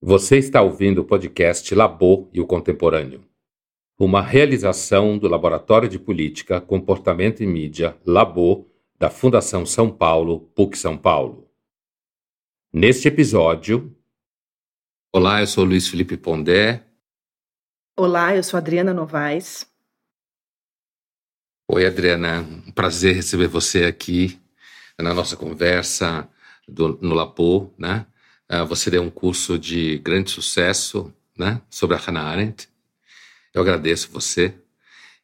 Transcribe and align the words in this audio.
Você 0.00 0.38
está 0.38 0.62
ouvindo 0.62 1.00
o 1.00 1.04
podcast 1.04 1.74
Labô 1.74 2.30
e 2.32 2.40
o 2.40 2.46
Contemporâneo, 2.46 3.28
uma 3.98 4.22
realização 4.22 5.18
do 5.18 5.26
Laboratório 5.26 5.88
de 5.88 5.98
Política, 5.98 6.60
Comportamento 6.60 7.42
e 7.42 7.46
Mídia, 7.48 7.98
Labô, 8.06 8.70
da 8.96 9.10
Fundação 9.10 9.66
São 9.66 9.90
Paulo, 9.90 10.52
PUC 10.54 10.78
São 10.78 10.96
Paulo. 10.96 11.50
Neste 12.72 13.08
episódio. 13.08 13.92
Olá, 15.12 15.40
eu 15.40 15.48
sou 15.48 15.64
Luiz 15.64 15.88
Felipe 15.88 16.16
Pondé. 16.16 16.86
Olá, 17.96 18.36
eu 18.36 18.44
sou 18.44 18.56
Adriana 18.56 18.94
Novaes. 18.94 19.66
Oi, 21.66 21.84
Adriana. 21.84 22.42
Um 22.42 22.70
prazer 22.70 23.16
receber 23.16 23.48
você 23.48 23.82
aqui 23.82 24.40
na 24.96 25.12
nossa 25.12 25.36
conversa 25.36 26.30
do, 26.68 26.96
no 27.02 27.16
Labô, 27.16 27.74
né? 27.76 28.06
Uh, 28.50 28.66
você 28.66 28.90
deu 28.90 29.02
um 29.02 29.10
curso 29.10 29.58
de 29.58 29.98
grande 29.98 30.30
sucesso 30.30 31.12
né, 31.36 31.60
sobre 31.68 31.96
a 31.96 31.98
Hannah 31.98 32.24
Arendt. 32.24 32.68
Eu 33.52 33.62
agradeço 33.62 34.10
você. 34.10 34.54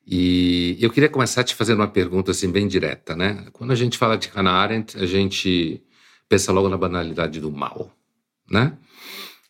E 0.07 0.77
eu 0.81 0.91
queria 0.91 1.09
começar 1.09 1.43
te 1.45 1.55
fazendo 1.55 1.81
uma 1.81 1.89
pergunta 1.89 2.31
assim 2.31 2.51
bem 2.51 2.69
direta, 2.69 3.17
né? 3.17 3.47
Quando 3.53 3.73
a 3.73 3.75
gente 3.75 3.97
fala 3.97 4.19
de 4.19 4.29
Hannah 4.29 4.53
Arendt, 4.53 4.99
a 4.99 5.07
gente 5.07 5.83
pensa 6.29 6.53
logo 6.53 6.69
na 6.69 6.77
banalidade 6.77 7.41
do 7.41 7.51
mal, 7.51 7.91
né? 8.51 8.77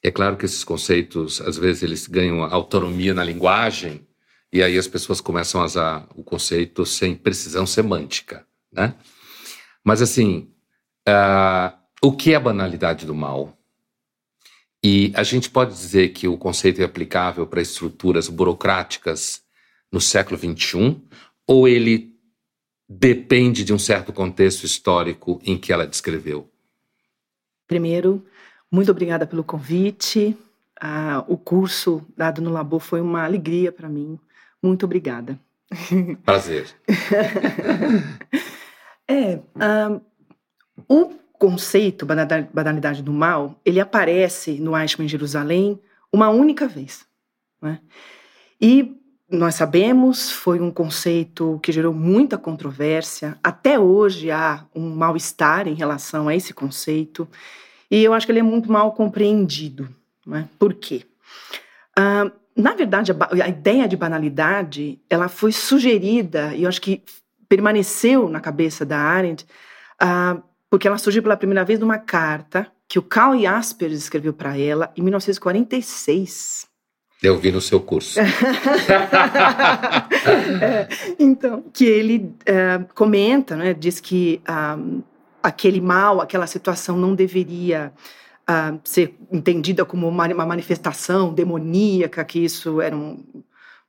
é 0.04 0.10
claro 0.10 0.36
que 0.36 0.44
esses 0.44 0.62
conceitos, 0.62 1.41
às 1.41 1.56
vezes, 1.56 1.82
eles 1.82 2.06
ganham 2.06 2.44
autonomia 2.44 3.14
na 3.14 3.24
linguagem 3.24 4.06
e 4.52 4.62
aí 4.62 4.77
as 4.77 4.86
pessoas 4.86 5.18
começam 5.18 5.62
a 5.62 5.64
usar 5.64 6.06
o 6.14 6.22
conceito 6.22 6.84
sem 6.84 7.16
precisão 7.16 7.66
semântica, 7.66 8.46
né? 8.70 8.94
Mas 9.82 10.02
assim, 10.02 10.50
uh, 11.08 11.74
o 12.02 12.12
que 12.12 12.34
é 12.34 12.38
banalidade 12.38 13.06
do 13.06 13.14
mal? 13.14 13.56
E 14.86 15.14
a 15.16 15.22
gente 15.22 15.48
pode 15.48 15.72
dizer 15.72 16.10
que 16.10 16.28
o 16.28 16.36
conceito 16.36 16.82
é 16.82 16.84
aplicável 16.84 17.46
para 17.46 17.62
estruturas 17.62 18.28
burocráticas 18.28 19.42
no 19.91 19.98
século 19.98 20.38
XXI, 20.38 21.00
ou 21.46 21.66
ele 21.66 22.14
depende 22.86 23.64
de 23.64 23.72
um 23.72 23.78
certo 23.78 24.12
contexto 24.12 24.64
histórico 24.64 25.41
em 25.42 25.56
que 25.56 25.72
ela 25.72 25.86
descreveu? 25.86 26.50
Primeiro, 27.66 28.26
muito 28.70 28.91
obrigada 28.91 29.26
pelo 29.26 29.42
convite. 29.42 30.36
Ah, 30.78 31.24
o 31.28 31.38
curso 31.38 32.06
dado 32.14 32.42
no 32.42 32.52
Labo 32.52 32.78
foi 32.78 33.00
uma 33.00 33.24
alegria 33.24 33.72
para 33.72 33.88
mim. 33.88 34.20
Muito 34.62 34.84
obrigada. 34.84 35.41
Prazer. 36.26 36.69
é, 39.08 39.41
ah, 39.58 39.98
o 40.86 41.23
conceito, 41.38 42.06
banalidade 42.06 43.02
do 43.02 43.12
mal, 43.12 43.60
ele 43.64 43.80
aparece 43.80 44.60
no 44.60 44.77
Eichmann 44.77 45.06
em 45.06 45.08
Jerusalém 45.08 45.80
uma 46.12 46.28
única 46.28 46.66
vez. 46.66 47.04
Né? 47.60 47.80
E 48.60 48.96
nós 49.28 49.54
sabemos, 49.54 50.30
foi 50.30 50.60
um 50.60 50.70
conceito 50.70 51.58
que 51.62 51.72
gerou 51.72 51.92
muita 51.92 52.38
controvérsia. 52.38 53.36
Até 53.42 53.78
hoje 53.78 54.30
há 54.30 54.64
um 54.74 54.94
mal-estar 54.94 55.66
em 55.66 55.74
relação 55.74 56.28
a 56.28 56.34
esse 56.34 56.54
conceito. 56.54 57.28
E 57.91 58.02
eu 58.02 58.12
acho 58.12 58.26
que 58.26 58.32
ele 58.32 58.41
é 58.41 58.42
muito 58.42 58.70
mal 58.70 58.92
compreendido. 58.92 59.88
Né? 60.26 60.48
Por 60.58 60.74
quê? 60.74 61.04
Ah, 61.96 62.30
na 62.56 62.74
verdade, 62.74 63.12
a, 63.12 63.44
a, 63.44 63.48
ideia 63.48 63.88
de 63.88 63.96
banalidade 63.96 65.00
ela 65.10 65.28
foi 65.28 65.50
sugerida, 65.50 66.54
e 66.54 66.62
eu 66.62 66.69
acho 66.69 66.80
que 66.80 67.02
permaneceu 67.48 68.28
na 68.28 68.41
cabeça 68.41 68.84
da 68.84 68.98
Arendt, 68.98 69.46
ah, 69.98 70.38
porque 70.75 70.89
ela 70.89 70.98
surgiu 70.98 71.22
pela 71.22 71.36
primeira 71.36 71.64
vez 71.64 71.78
numa 71.78 71.98
carta 71.98 72.67
que 72.89 72.98
o 72.98 73.03
Karl 73.03 73.41
Jaspers 73.41 73.97
escreveu 73.97 74.33
para 74.33 74.58
ela 74.58 74.92
em 74.97 75.03
1946. 75.03 76.66
Eu 77.22 77.39
vi 77.39 77.53
no 77.53 77.61
seu 77.61 77.78
curso. 77.78 78.19
é, 80.61 80.89
então, 81.16 81.62
que 81.72 81.84
ele 81.84 82.34
é, 82.44 82.81
comenta, 82.93 83.54
né, 83.54 83.72
diz 83.72 84.00
que 84.00 84.43
um, 84.76 85.00
aquele 85.41 85.81
mal, 85.81 86.21
aquela 86.21 86.48
situação 86.48 86.97
não 86.97 87.15
deveria 87.15 87.93
uh, 88.50 88.77
ser 88.82 89.16
entendida 89.31 89.84
como 89.84 90.09
uma, 90.09 90.27
uma, 90.27 90.44
manifestação 90.44 91.32
demoníaca, 91.32 92.25
que 92.25 92.41
isso 92.41 92.81
era 92.81 92.97
um, 92.97 93.22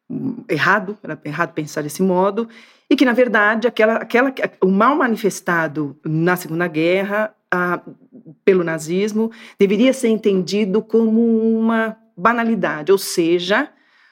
um, 0.07 0.43
errado, 0.47 0.95
era 1.01 1.19
errado 1.25 1.51
pensar 1.51 1.81
desse 1.81 2.03
modo, 2.03 2.47
e 2.89 2.95
que, 2.95 3.05
na 3.05 3.13
verdade, 3.13 3.67
aquela, 3.67 3.95
aquela, 3.95 4.33
o 4.61 4.67
mal 4.67 4.95
manifestado 4.95 5.97
na 6.03 6.35
Segunda 6.35 6.67
Guerra 6.67 7.33
uh, 7.53 7.95
pelo 8.43 8.63
nazismo 8.63 9.31
deveria 9.57 9.93
ser 9.93 10.09
entendido 10.09 10.81
como 10.81 11.21
uma 11.57 11.97
banalidade, 12.15 12.91
ou 12.91 12.97
seja, 12.97 13.69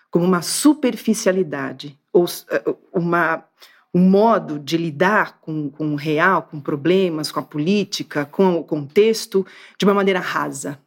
como 0.09 0.25
uma 0.25 0.41
superficialidade, 0.41 1.97
ou 2.11 2.25
uh, 2.25 2.78
uma 2.91 3.45
um 3.94 4.01
modo 4.09 4.57
de 4.57 4.75
lidar 4.75 5.40
com, 5.40 5.69
com 5.69 5.94
o 5.94 5.95
real, 5.95 6.41
com 6.44 6.59
problemas, 6.59 7.31
com 7.31 7.40
a 7.40 7.44
política, 7.44 8.25
com 8.25 8.55
o 8.55 8.63
contexto, 8.63 9.45
de 9.78 9.85
uma 9.85 9.94
maneira 9.94 10.19
rasa. 10.19 10.79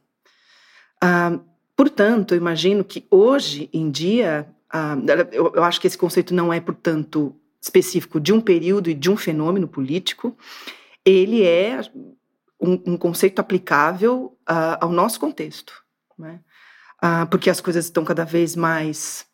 Ah, 1.01 1.39
portanto, 1.77 2.35
eu 2.35 2.39
imagino 2.39 2.83
que 2.83 3.07
hoje 3.09 3.71
em 3.73 3.91
dia, 3.91 4.49
ah, 4.69 4.97
eu, 5.31 5.53
eu 5.55 5.63
acho 5.63 5.81
que 5.81 5.87
esse 5.87 5.97
conceito 5.97 6.35
não 6.35 6.53
é, 6.53 6.61
portanto, 6.61 7.33
específico 7.67 8.21
de 8.21 8.33
um 8.33 8.41
período 8.41 8.89
e 8.89 8.95
de 8.95 9.11
um 9.11 9.17
fenômeno 9.17 9.67
político, 9.67 10.37
ele 11.05 11.43
é 11.43 11.81
um, 12.61 12.93
um 12.93 12.97
conceito 12.97 13.41
aplicável 13.41 14.37
uh, 14.49 14.79
ao 14.81 14.91
nosso 14.91 15.19
contexto, 15.19 15.73
né? 16.19 16.41
uh, 17.03 17.27
porque 17.29 17.51
as 17.51 17.61
coisas 17.61 17.87
estão 17.87 18.05
cada 18.05 18.25
vez 18.25 18.55
mais 18.55 19.27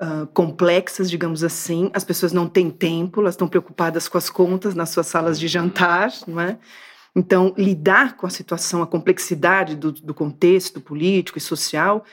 uh, 0.00 0.26
complexas, 0.28 1.10
digamos 1.10 1.42
assim. 1.42 1.90
As 1.92 2.04
pessoas 2.04 2.32
não 2.32 2.48
têm 2.48 2.70
tempo, 2.70 3.20
elas 3.20 3.34
estão 3.34 3.48
preocupadas 3.48 4.08
com 4.08 4.16
as 4.16 4.30
contas 4.30 4.74
nas 4.74 4.90
suas 4.90 5.08
salas 5.08 5.38
de 5.38 5.48
jantar, 5.48 6.12
não 6.26 6.40
é? 6.40 6.58
Então, 7.14 7.52
lidar 7.58 8.16
com 8.16 8.26
a 8.26 8.30
situação, 8.30 8.80
a 8.80 8.86
complexidade 8.86 9.76
do, 9.76 9.92
do 9.92 10.14
contexto 10.14 10.80
político 10.80 11.36
e 11.36 11.42
social 11.42 12.04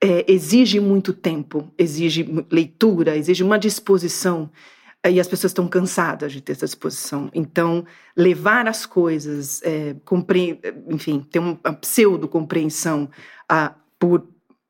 é, 0.00 0.24
exige 0.26 0.80
muito 0.80 1.12
tempo, 1.12 1.70
exige 1.76 2.26
leitura, 2.50 3.16
exige 3.16 3.42
uma 3.42 3.58
disposição. 3.58 4.50
E 5.08 5.18
as 5.18 5.26
pessoas 5.26 5.50
estão 5.50 5.66
cansadas 5.66 6.32
de 6.32 6.40
ter 6.40 6.52
essa 6.52 6.66
disposição. 6.66 7.28
Então, 7.34 7.84
levar 8.16 8.68
as 8.68 8.86
coisas, 8.86 9.60
é, 9.64 9.96
enfim, 10.88 11.26
ter 11.28 11.40
uma 11.40 11.56
pseudo-compreensão 11.80 13.10
por 13.98 14.24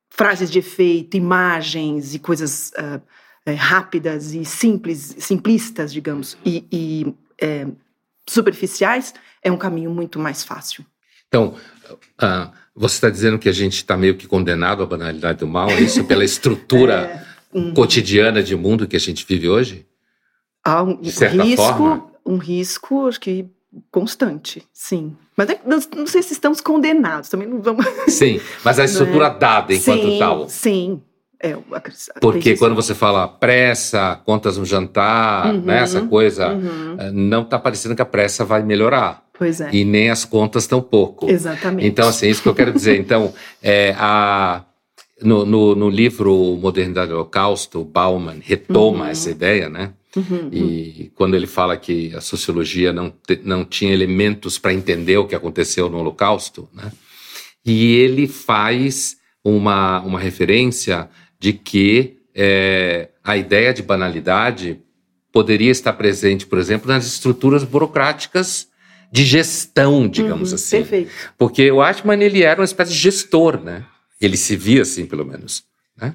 frases 0.08 0.50
de 0.50 0.58
efeito, 0.58 1.16
imagens 1.16 2.14
e 2.14 2.18
coisas 2.18 2.70
uh, 2.78 3.00
é, 3.46 3.54
rápidas 3.54 4.34
e 4.34 4.44
simples, 4.44 5.16
simplistas, 5.18 5.92
digamos, 5.92 6.36
e, 6.44 6.64
e 6.70 7.14
é, 7.40 7.66
superficiais, 8.28 9.14
é 9.42 9.50
um 9.50 9.56
caminho 9.56 9.90
muito 9.90 10.18
mais 10.18 10.44
fácil. 10.44 10.84
Então, 11.28 11.56
uh, 12.22 12.52
você 12.74 12.96
está 12.96 13.10
dizendo 13.10 13.38
que 13.38 13.48
a 13.48 13.52
gente 13.52 13.76
está 13.76 13.96
meio 13.96 14.16
que 14.16 14.26
condenado 14.26 14.82
à 14.82 14.86
banalidade 14.86 15.38
do 15.38 15.46
mal, 15.46 15.70
é 15.70 15.80
isso 15.80 16.04
pela 16.06 16.24
estrutura 16.24 17.24
é, 17.54 17.72
cotidiana 17.72 18.42
de 18.42 18.54
mundo 18.54 18.86
que 18.86 18.96
a 18.96 19.00
gente 19.00 19.26
vive 19.26 19.48
hoje? 19.48 19.86
Há 20.64 20.82
um, 20.82 21.00
risco, 21.00 21.56
forma? 21.56 22.06
um 22.24 22.36
risco, 22.36 23.06
acho 23.06 23.20
que 23.20 23.46
constante, 23.90 24.62
sim. 24.72 25.16
Mas 25.36 25.48
é, 25.48 25.60
não, 25.64 26.06
sei 26.06 26.22
se 26.22 26.34
estamos 26.34 26.60
condenados, 26.60 27.28
também 27.28 27.48
não 27.48 27.60
vamos. 27.60 27.86
Sim, 28.08 28.38
mas 28.62 28.78
a 28.78 28.84
estrutura 28.84 29.28
é? 29.28 29.38
dada 29.38 29.72
enquanto 29.72 30.02
sim, 30.02 30.18
tal. 30.18 30.48
Sim. 30.48 31.02
É, 31.44 31.56
Porque 32.20 32.56
quando 32.56 32.76
você 32.76 32.94
fala 32.94 33.26
pressa, 33.26 34.20
contas 34.24 34.56
no 34.58 34.64
jantar, 34.64 35.52
uhum, 35.52 35.62
né, 35.62 35.80
essa 35.80 36.02
coisa, 36.02 36.52
uhum. 36.52 36.96
Eh, 36.96 37.10
não 37.10 37.42
está 37.42 37.58
parecendo 37.58 37.96
que 37.96 38.02
a 38.02 38.06
pressa 38.06 38.44
vai 38.44 38.62
melhorar. 38.62 39.24
Pois 39.36 39.60
é. 39.60 39.68
E 39.72 39.84
nem 39.84 40.08
as 40.08 40.24
contas 40.24 40.68
tão 40.68 40.80
pouco. 40.80 41.28
Exatamente. 41.28 41.88
Então, 41.88 42.08
assim, 42.08 42.28
isso 42.28 42.42
que 42.42 42.48
eu 42.48 42.54
quero 42.54 42.72
dizer. 42.72 42.96
Então, 43.00 43.34
é, 43.60 43.92
a, 43.98 44.62
no, 45.20 45.44
no, 45.44 45.74
no 45.74 45.90
livro 45.90 46.56
Modernidade 46.60 47.08
do 47.08 47.16
Holocausto, 47.16 47.82
Bauman 47.82 48.38
retoma 48.40 49.06
uhum. 49.06 49.10
essa 49.10 49.28
ideia, 49.28 49.68
né? 49.68 49.94
Uhum, 50.14 50.50
e 50.52 51.10
quando 51.14 51.34
ele 51.34 51.46
fala 51.46 51.76
que 51.76 52.14
a 52.14 52.20
sociologia 52.20 52.92
não, 52.92 53.10
te, 53.10 53.40
não 53.42 53.64
tinha 53.64 53.92
elementos 53.92 54.58
para 54.58 54.74
entender 54.74 55.16
o 55.16 55.26
que 55.26 55.34
aconteceu 55.34 55.88
no 55.88 55.98
Holocausto, 55.98 56.68
né? 56.72 56.92
E 57.64 57.94
ele 57.96 58.26
faz 58.26 59.16
uma, 59.42 60.00
uma 60.00 60.20
referência 60.20 61.08
de 61.38 61.52
que 61.52 62.18
é, 62.34 63.08
a 63.24 63.36
ideia 63.36 63.72
de 63.72 63.82
banalidade 63.82 64.80
poderia 65.32 65.70
estar 65.70 65.94
presente, 65.94 66.46
por 66.46 66.58
exemplo, 66.58 66.88
nas 66.88 67.06
estruturas 67.06 67.64
burocráticas 67.64 68.68
de 69.10 69.24
gestão, 69.24 70.08
digamos 70.08 70.50
uhum, 70.50 70.54
assim. 70.54 70.76
Perfeito. 70.78 71.10
Porque 71.38 71.70
o 71.70 71.80
Atman 71.80 72.22
ele 72.22 72.42
era 72.42 72.60
uma 72.60 72.64
espécie 72.64 72.92
de 72.92 72.98
gestor, 72.98 73.62
né? 73.62 73.84
Ele 74.20 74.36
se 74.36 74.56
via 74.56 74.82
assim, 74.82 75.06
pelo 75.06 75.24
menos. 75.24 75.64
Né? 75.96 76.14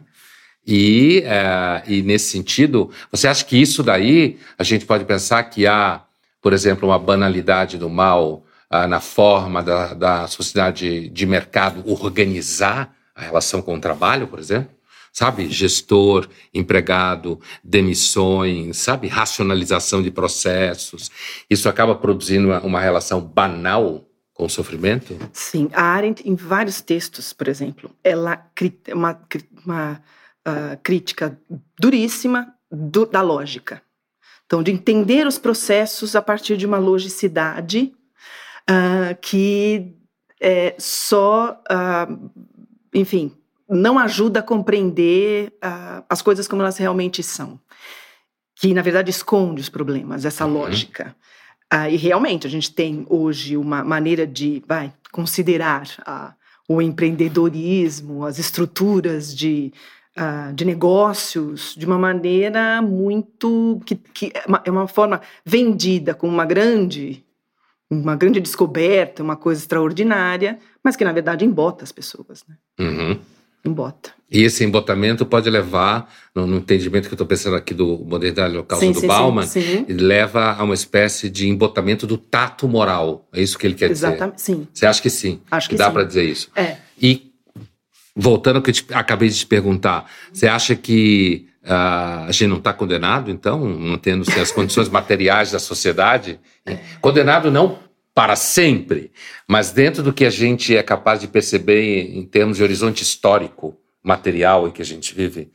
E, 0.68 1.24
é, 1.26 1.82
e 1.88 2.02
nesse 2.02 2.30
sentido, 2.30 2.92
você 3.10 3.26
acha 3.26 3.46
que 3.46 3.56
isso 3.56 3.82
daí 3.82 4.38
a 4.58 4.64
gente 4.64 4.86
pode 4.86 5.06
pensar 5.06 5.42
que 5.44 5.66
há, 5.66 6.02
por 6.42 6.52
exemplo, 6.52 6.90
uma 6.90 7.00
banalidade 7.00 7.78
do 7.78 7.90
mal 7.90 8.44
ah, 8.70 8.86
na 8.86 9.00
forma 9.00 9.64
da, 9.64 9.94
da 9.94 10.28
sociedade 10.28 11.08
de 11.08 11.26
mercado 11.26 11.90
organizar 11.90 12.94
a 13.16 13.22
relação 13.22 13.62
com 13.62 13.76
o 13.76 13.80
trabalho, 13.80 14.28
por 14.28 14.40
exemplo? 14.40 14.76
Sabe, 15.14 15.50
gestor, 15.50 16.28
empregado, 16.54 17.40
demissões, 17.64 18.78
sabe, 18.78 19.08
racionalização 19.08 20.04
de 20.04 20.12
processos. 20.12 21.10
Isso 21.50 21.68
acaba 21.70 21.96
produzindo 21.96 22.50
uma, 22.50 22.60
uma 22.60 22.82
relação 22.82 23.22
banal 23.22 24.06
com 24.34 24.46
o 24.46 24.50
sofrimento? 24.50 25.18
Sim, 25.34 25.70
a 25.74 25.82
Arendt, 25.82 26.22
em 26.28 26.36
vários 26.36 26.82
textos, 26.82 27.34
por 27.34 27.48
exemplo, 27.48 27.90
ela 28.04 28.46
uma, 28.94 29.20
uma 29.66 30.02
uh, 30.48 30.78
crítica 30.82 31.38
duríssima 31.78 32.54
do, 32.72 33.06
da 33.06 33.22
lógica. 33.22 33.82
Então, 34.46 34.64
de 34.64 34.72
entender 34.72 35.28
os 35.28 35.38
processos 35.38 36.16
a 36.16 36.22
partir 36.22 36.56
de 36.56 36.66
uma 36.66 36.78
logicidade 36.78 37.94
uh, 38.70 39.16
que 39.22 39.94
é, 40.40 40.74
só, 40.80 41.62
uh, 41.70 42.32
enfim, 42.94 43.36
não 43.70 44.00
ajuda 44.00 44.40
a 44.40 44.44
compreender 44.44 45.54
as 46.08 46.22
coisas 46.22 46.48
como 46.48 46.62
elas 46.62 46.78
realmente 46.78 47.22
são. 47.22 47.60
Que, 48.56 48.74
na 48.74 48.82
verdade, 48.82 49.10
esconde 49.10 49.60
os 49.60 49.68
problemas, 49.68 50.24
essa 50.24 50.46
uhum. 50.46 50.54
lógica. 50.54 51.14
E 51.92 51.98
realmente 51.98 52.48
a 52.48 52.50
gente 52.50 52.72
tem 52.74 53.06
hoje 53.10 53.58
uma 53.58 53.84
maneira 53.84 54.26
de 54.26 54.64
vai, 54.66 54.94
considerar 55.12 55.86
o 56.66 56.82
empreendedorismo, 56.82 58.26
as 58.26 58.40
estruturas 58.40 59.36
de, 59.36 59.74
ah, 60.18 60.52
de 60.54 60.66
negócios 60.66 61.76
de 61.78 61.86
uma 61.86 61.98
maneira 61.98 62.82
muito 62.82 63.80
que, 63.86 63.96
que 63.96 64.32
é, 64.34 64.44
uma, 64.48 64.62
é 64.66 64.72
uma 64.72 64.88
forma 64.88 65.22
vendida 65.46 66.14
como 66.14 66.34
uma 66.34 66.46
grande 66.46 67.24
uma 67.90 68.18
grande 68.18 68.42
descoberta, 68.42 69.24
uma 69.24 69.38
coisa 69.38 69.62
extraordinária, 69.62 70.60
mas 70.84 70.98
que 70.98 71.06
na 71.06 71.14
verdade 71.14 71.46
embota 71.46 71.86
as 71.86 71.92
pessoas, 71.92 72.44
né? 72.46 72.58
Uhum 72.78 73.18
embota. 73.68 74.12
E 74.30 74.44
esse 74.44 74.64
embotamento 74.64 75.26
pode 75.26 75.50
levar, 75.50 76.12
no, 76.36 76.46
no 76.46 76.58
entendimento 76.58 77.08
que 77.08 77.14
eu 77.14 77.16
estou 77.16 77.28
pensando 77.28 77.56
aqui 77.56 77.74
do 77.74 77.98
modernidade 78.00 78.54
local 78.54 78.80
sim, 78.80 78.92
do 78.92 79.00
sim, 79.00 79.08
Bauman, 79.08 79.46
sim, 79.46 79.86
leva 79.88 80.54
a 80.54 80.64
uma 80.64 80.74
espécie 80.74 81.30
de 81.30 81.48
embotamento 81.48 82.06
do 82.06 82.18
tato 82.18 82.68
moral. 82.68 83.28
É 83.32 83.42
isso 83.42 83.58
que 83.58 83.66
ele 83.66 83.76
quer 83.76 83.92
Exatamente, 83.92 84.36
dizer? 84.36 84.54
Sim. 84.56 84.68
Você 84.74 84.86
acha 84.86 85.02
que 85.02 85.10
sim? 85.10 85.40
Acho 85.50 85.70
que, 85.70 85.76
que 85.76 85.80
dá 85.80 85.90
para 85.90 86.04
dizer 86.04 86.24
isso. 86.24 86.50
É. 86.56 86.78
E 87.02 87.27
voltando 88.18 88.56
ao 88.56 88.62
que 88.64 88.72
eu 88.72 88.74
te, 88.74 88.86
acabei 88.92 89.30
de 89.30 89.38
te 89.38 89.46
perguntar, 89.46 90.10
você 90.34 90.48
acha 90.48 90.76
que 90.76 91.48
uh, 91.64 92.26
a 92.28 92.32
gente 92.32 92.48
não 92.48 92.58
está 92.58 92.74
condenado, 92.74 93.30
então, 93.30 93.60
mantendo-se 93.60 94.38
as 94.40 94.52
condições 94.52 94.90
materiais 94.90 95.52
da 95.52 95.60
sociedade? 95.60 96.40
Condenado 97.00 97.52
não 97.52 97.78
para 98.16 98.36
sempre, 98.36 99.12
mas 99.48 99.72
dentro 99.72 100.02
do 100.02 100.12
que 100.12 100.26
a 100.26 100.32
gente 100.32 100.76
é 100.76 100.82
capaz 100.82 101.22
de 101.22 101.28
perceber 101.28 102.18
em 102.18 102.26
termos 102.26 102.58
de 102.58 102.64
horizonte 102.64 103.04
histórico, 103.04 103.78
material 104.04 104.68
em 104.68 104.72
que 104.72 104.82
a 104.82 104.86
gente 104.86 105.14
vive, 105.14 105.52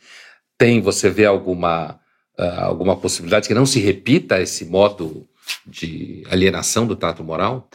tem, 0.56 0.80
você 0.80 1.10
vê 1.10 1.26
alguma, 1.26 1.98
uh, 2.38 2.60
alguma 2.60 2.96
possibilidade 2.96 3.48
que 3.48 3.54
não 3.54 3.66
se 3.66 3.80
repita 3.80 4.40
esse 4.40 4.64
modo 4.64 5.26
de 5.66 6.22
alienação 6.30 6.86
do 6.86 6.94
trato 6.94 7.24
moral? 7.24 7.68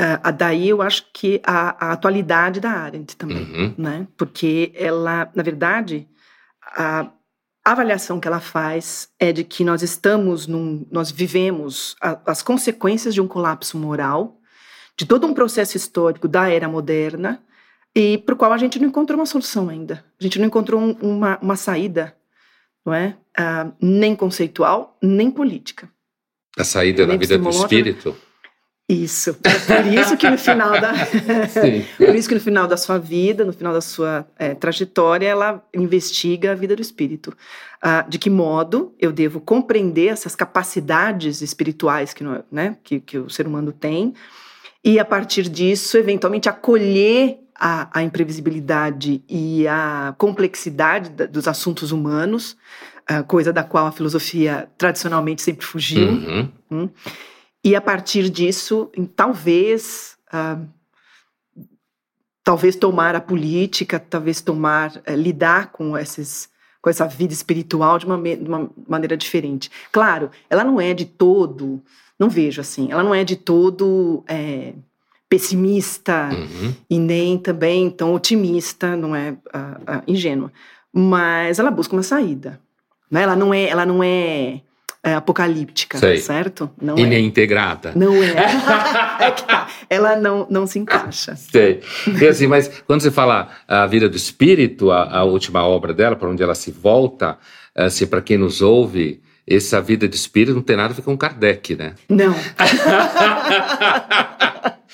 Uh, 0.00 0.30
daí 0.32 0.68
eu 0.68 0.82
acho 0.82 1.06
que 1.12 1.40
a, 1.42 1.88
a 1.88 1.92
atualidade 1.92 2.60
da 2.60 2.70
Arendt 2.70 3.16
também, 3.16 3.44
uhum. 3.44 3.74
né? 3.78 4.06
Porque 4.14 4.70
ela, 4.74 5.30
na 5.34 5.42
verdade, 5.42 6.06
a, 6.62 7.10
avaliação 7.64 8.20
que 8.20 8.28
ela 8.28 8.38
faz 8.38 9.08
é 9.18 9.32
de 9.32 9.42
que 9.42 9.64
nós 9.64 9.82
estamos 9.82 10.46
num, 10.46 10.86
nós 10.90 11.10
vivemos 11.10 11.96
a, 12.00 12.20
as 12.26 12.42
consequências 12.42 13.14
de 13.14 13.20
um 13.20 13.26
colapso 13.26 13.78
moral, 13.78 14.38
de 14.98 15.06
todo 15.06 15.26
um 15.26 15.34
processo 15.34 15.76
histórico 15.76 16.28
da 16.28 16.48
era 16.48 16.68
moderna, 16.68 17.42
e 17.94 18.18
para 18.18 18.34
o 18.34 18.36
qual 18.36 18.52
a 18.52 18.58
gente 18.58 18.78
não 18.78 18.88
encontrou 18.88 19.18
uma 19.18 19.26
solução 19.26 19.70
ainda. 19.70 20.04
A 20.20 20.22
gente 20.22 20.38
não 20.38 20.46
encontrou 20.46 20.78
um, 20.78 20.92
uma, 21.00 21.38
uma 21.40 21.56
saída, 21.56 22.14
não 22.84 22.92
é? 22.92 23.16
Uh, 23.38 23.72
nem 23.80 24.14
conceitual, 24.14 24.98
nem 25.02 25.30
política. 25.30 25.88
A 26.58 26.64
saída 26.64 27.06
na 27.06 27.16
vida 27.16 27.38
do 27.38 27.48
espírito? 27.48 28.14
Isso. 28.88 29.36
É 29.42 29.82
por 29.82 29.86
isso 29.86 30.16
que 30.16 30.30
no 30.30 30.38
final 30.38 30.80
da 30.80 30.92
por 31.98 32.14
isso 32.14 32.28
que 32.28 32.34
no 32.36 32.40
final 32.40 32.68
da 32.68 32.76
sua 32.76 32.98
vida, 32.98 33.44
no 33.44 33.52
final 33.52 33.72
da 33.72 33.80
sua 33.80 34.26
é, 34.38 34.54
trajetória, 34.54 35.26
ela 35.26 35.64
investiga 35.74 36.52
a 36.52 36.54
vida 36.54 36.76
do 36.76 36.82
espírito. 36.82 37.36
Ah, 37.82 38.06
de 38.08 38.18
que 38.18 38.30
modo 38.30 38.94
eu 38.98 39.12
devo 39.12 39.40
compreender 39.40 40.08
essas 40.08 40.36
capacidades 40.36 41.42
espirituais 41.42 42.14
que, 42.14 42.24
né, 42.50 42.76
que, 42.82 43.00
que 43.00 43.18
o 43.18 43.28
ser 43.28 43.46
humano 43.46 43.72
tem 43.72 44.14
e 44.84 45.00
a 45.00 45.04
partir 45.04 45.48
disso, 45.48 45.98
eventualmente 45.98 46.48
acolher 46.48 47.40
a, 47.58 47.88
a 47.92 48.02
imprevisibilidade 48.02 49.22
e 49.28 49.66
a 49.66 50.14
complexidade 50.16 51.10
da, 51.10 51.26
dos 51.26 51.48
assuntos 51.48 51.90
humanos, 51.90 52.56
coisa 53.26 53.52
da 53.52 53.62
qual 53.62 53.86
a 53.86 53.92
filosofia 53.92 54.68
tradicionalmente 54.78 55.42
sempre 55.42 55.66
fugiu. 55.66 56.08
Uhum. 56.08 56.48
Hum, 56.70 56.88
e 57.66 57.74
a 57.74 57.80
partir 57.80 58.30
disso, 58.30 58.88
talvez, 59.16 60.16
uh, 60.32 60.64
talvez 62.44 62.76
tomar 62.76 63.16
a 63.16 63.20
política, 63.20 63.98
talvez 63.98 64.40
tomar, 64.40 64.92
uh, 64.98 65.16
lidar 65.16 65.72
com 65.72 65.98
esses, 65.98 66.48
com 66.80 66.88
essa 66.88 67.08
vida 67.08 67.32
espiritual 67.32 67.98
de 67.98 68.06
uma, 68.06 68.22
de 68.22 68.48
uma 68.48 68.70
maneira 68.86 69.16
diferente. 69.16 69.68
Claro, 69.90 70.30
ela 70.48 70.62
não 70.62 70.80
é 70.80 70.94
de 70.94 71.06
todo, 71.06 71.82
não 72.16 72.30
vejo 72.30 72.60
assim, 72.60 72.92
ela 72.92 73.02
não 73.02 73.12
é 73.12 73.24
de 73.24 73.34
todo 73.34 74.22
é, 74.28 74.72
pessimista 75.28 76.28
uhum. 76.32 76.72
e 76.88 77.00
nem 77.00 77.36
também 77.36 77.90
tão 77.90 78.14
otimista, 78.14 78.94
não 78.94 79.16
é 79.16 79.32
uh, 79.32 79.34
uh, 79.34 80.02
ingênua, 80.06 80.52
mas 80.92 81.58
ela 81.58 81.72
busca 81.72 81.96
uma 81.96 82.04
saída. 82.04 82.60
Né? 83.10 83.22
Ela 83.22 83.34
não 83.34 83.52
é, 83.52 83.64
ela 83.64 83.84
não 83.84 84.04
é 84.04 84.60
é, 85.06 85.14
apocalíptica, 85.14 85.98
Sei. 85.98 86.18
certo? 86.18 86.68
Não 86.82 86.98
e 86.98 87.02
é. 87.02 87.06
nem 87.06 87.24
integrada. 87.24 87.92
Não 87.94 88.12
é. 88.22 88.34
é 89.20 89.30
tá. 89.30 89.68
Ela 89.88 90.16
não, 90.16 90.46
não 90.50 90.66
se 90.66 90.80
encaixa. 90.80 91.36
Sei. 91.36 91.80
E 92.20 92.26
assim, 92.26 92.48
mas 92.48 92.68
quando 92.86 93.02
você 93.02 93.10
fala 93.10 93.48
a 93.68 93.86
vida 93.86 94.08
do 94.08 94.16
espírito, 94.16 94.90
a, 94.90 95.18
a 95.18 95.24
última 95.24 95.64
obra 95.64 95.94
dela, 95.94 96.16
para 96.16 96.28
onde 96.28 96.42
ela 96.42 96.56
se 96.56 96.72
volta, 96.72 97.38
assim, 97.74 98.06
para 98.06 98.20
quem 98.20 98.36
nos 98.36 98.60
ouve, 98.60 99.22
essa 99.46 99.80
vida 99.80 100.08
de 100.08 100.16
espírito 100.16 100.54
não 100.54 100.62
tem 100.62 100.76
nada 100.76 100.92
a 100.92 100.96
ver 100.96 101.02
com 101.02 101.16
Kardec, 101.16 101.76
né? 101.76 101.94
Não. 102.08 102.34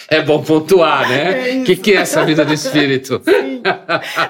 é 0.08 0.20
bom 0.20 0.43
pontuar, 0.43 1.08
né? 1.08 1.31
O 1.31 1.62
é 1.62 1.65
que, 1.65 1.76
que 1.76 1.93
é 1.93 1.97
essa 1.97 2.23
vida 2.25 2.44
de 2.44 2.53
espírito? 2.53 3.23
Sim. 3.25 3.51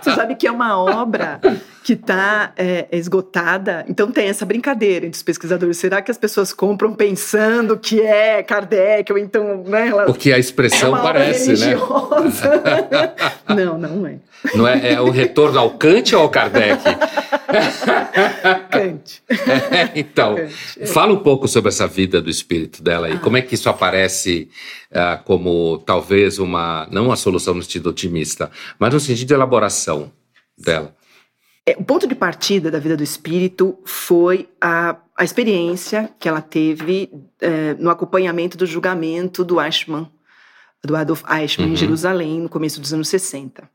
Você 0.02 0.14
sabe 0.14 0.34
que 0.34 0.46
é 0.46 0.50
uma 0.50 0.78
obra 0.78 1.40
que 1.82 1.94
está 1.94 2.52
é, 2.56 2.86
esgotada. 2.92 3.84
Então 3.88 4.10
tem 4.10 4.28
essa 4.28 4.46
brincadeira 4.46 5.06
entre 5.06 5.16
os 5.16 5.22
pesquisadores. 5.22 5.76
Será 5.76 6.00
que 6.00 6.10
as 6.10 6.18
pessoas 6.18 6.52
compram 6.52 6.94
pensando 6.94 7.76
que 7.76 8.00
é 8.00 8.42
Kardec 8.42 9.12
ou 9.12 9.18
então, 9.18 9.64
né? 9.64 9.88
Ela, 9.88 10.04
Porque 10.04 10.32
a 10.32 10.38
expressão 10.38 10.96
é 10.96 11.02
parece, 11.02 11.52
né? 11.54 11.76
não, 13.54 13.78
não 13.78 14.06
é. 14.06 14.16
Não 14.54 14.66
é, 14.66 14.94
é 14.94 15.00
o 15.00 15.08
retorno 15.10 15.58
ao 15.58 15.70
Kant 15.70 16.14
ou 16.16 16.22
ao 16.22 16.28
Kardec? 16.28 16.82
Kant. 18.70 19.22
É, 19.28 19.90
então, 20.00 20.34
Kant. 20.36 20.52
É. 20.80 20.86
fala 20.86 21.12
um 21.12 21.18
pouco 21.18 21.46
sobre 21.46 21.68
essa 21.68 21.86
vida 21.86 22.20
do 22.20 22.28
espírito 22.28 22.82
dela 22.82 23.08
e 23.08 23.14
ah. 23.14 23.18
como 23.18 23.36
é 23.36 23.42
que 23.42 23.54
isso 23.54 23.68
aparece 23.68 24.48
uh, 24.90 25.22
como 25.24 25.78
talvez 25.78 26.38
uma, 26.38 26.88
não 26.90 27.06
uma 27.06 27.16
solução 27.16 27.54
no 27.54 27.62
sentido 27.62 27.90
otimista, 27.90 28.50
mas 28.78 28.92
no 28.92 28.98
sentido 29.00 29.21
de 29.24 29.34
elaboração 29.34 30.12
dela. 30.56 30.94
É, 31.64 31.76
o 31.78 31.84
ponto 31.84 32.06
de 32.08 32.14
partida 32.14 32.70
da 32.70 32.78
vida 32.78 32.96
do 32.96 33.04
espírito 33.04 33.78
foi 33.84 34.48
a, 34.60 34.96
a 35.16 35.22
experiência 35.22 36.10
que 36.18 36.28
ela 36.28 36.40
teve 36.40 37.08
é, 37.40 37.74
no 37.74 37.88
acompanhamento 37.88 38.58
do 38.58 38.66
julgamento 38.66 39.44
do 39.44 39.60
Eichmann, 39.60 40.10
do 40.84 40.96
Adolf 40.96 41.22
Eichmann, 41.30 41.68
uhum. 41.68 41.74
em 41.74 41.76
Jerusalém, 41.76 42.40
no 42.40 42.48
começo 42.48 42.80
dos 42.80 42.92
anos 42.92 43.08
60. 43.08 43.70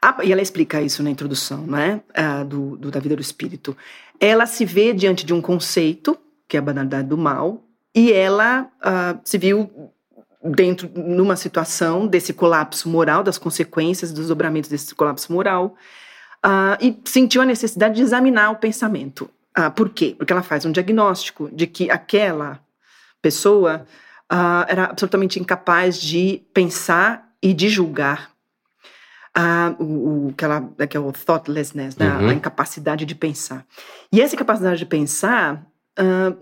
Ah, 0.00 0.16
e 0.22 0.32
ela 0.32 0.40
explica 0.40 0.80
isso 0.80 1.02
na 1.02 1.10
introdução 1.10 1.66
né, 1.66 2.00
ah, 2.14 2.44
do, 2.44 2.76
do, 2.76 2.90
da 2.90 3.00
vida 3.00 3.16
do 3.16 3.22
espírito. 3.22 3.76
Ela 4.18 4.46
se 4.46 4.64
vê 4.64 4.94
diante 4.94 5.26
de 5.26 5.34
um 5.34 5.40
conceito, 5.40 6.16
que 6.48 6.56
é 6.56 6.60
a 6.60 6.62
banalidade 6.62 7.08
do 7.08 7.18
mal, 7.18 7.64
e 7.94 8.12
ela 8.12 8.70
ah, 8.80 9.18
se 9.24 9.36
viu 9.36 9.92
dentro 10.42 10.90
numa 10.94 11.36
situação 11.36 12.06
desse 12.06 12.32
colapso 12.32 12.88
moral, 12.88 13.22
das 13.22 13.38
consequências, 13.38 14.12
dos 14.12 14.28
dobramentos 14.28 14.70
desse 14.70 14.94
colapso 14.94 15.32
moral, 15.32 15.76
uh, 16.44 16.78
e 16.80 16.98
sentiu 17.04 17.42
a 17.42 17.44
necessidade 17.44 17.96
de 17.96 18.02
examinar 18.02 18.50
o 18.50 18.56
pensamento. 18.56 19.28
Uh, 19.56 19.70
por 19.72 19.88
quê? 19.88 20.14
Porque 20.16 20.32
ela 20.32 20.42
faz 20.42 20.64
um 20.64 20.72
diagnóstico 20.72 21.48
de 21.52 21.66
que 21.66 21.90
aquela 21.90 22.60
pessoa 23.20 23.84
uh, 24.32 24.64
era 24.68 24.84
absolutamente 24.84 25.40
incapaz 25.40 26.00
de 26.00 26.42
pensar 26.54 27.28
e 27.42 27.52
de 27.52 27.68
julgar. 27.68 28.30
O, 29.78 30.30
o, 30.30 30.34
que, 30.36 30.44
ela, 30.44 30.68
que 30.90 30.96
é 30.96 31.00
o 31.00 31.12
thoughtlessness, 31.12 31.96
né? 31.96 32.10
uhum. 32.10 32.30
a 32.30 32.34
incapacidade 32.34 33.06
de 33.06 33.14
pensar. 33.14 33.64
E 34.10 34.20
essa 34.20 34.36
capacidade 34.36 34.80
de 34.80 34.86
pensar 34.86 35.64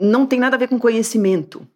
não 0.01 0.25
tem 0.25 0.41
nada 0.41 0.57
a 0.57 0.59
ver 0.59 0.67
com 0.67 0.79
conhecimento, 0.79 1.69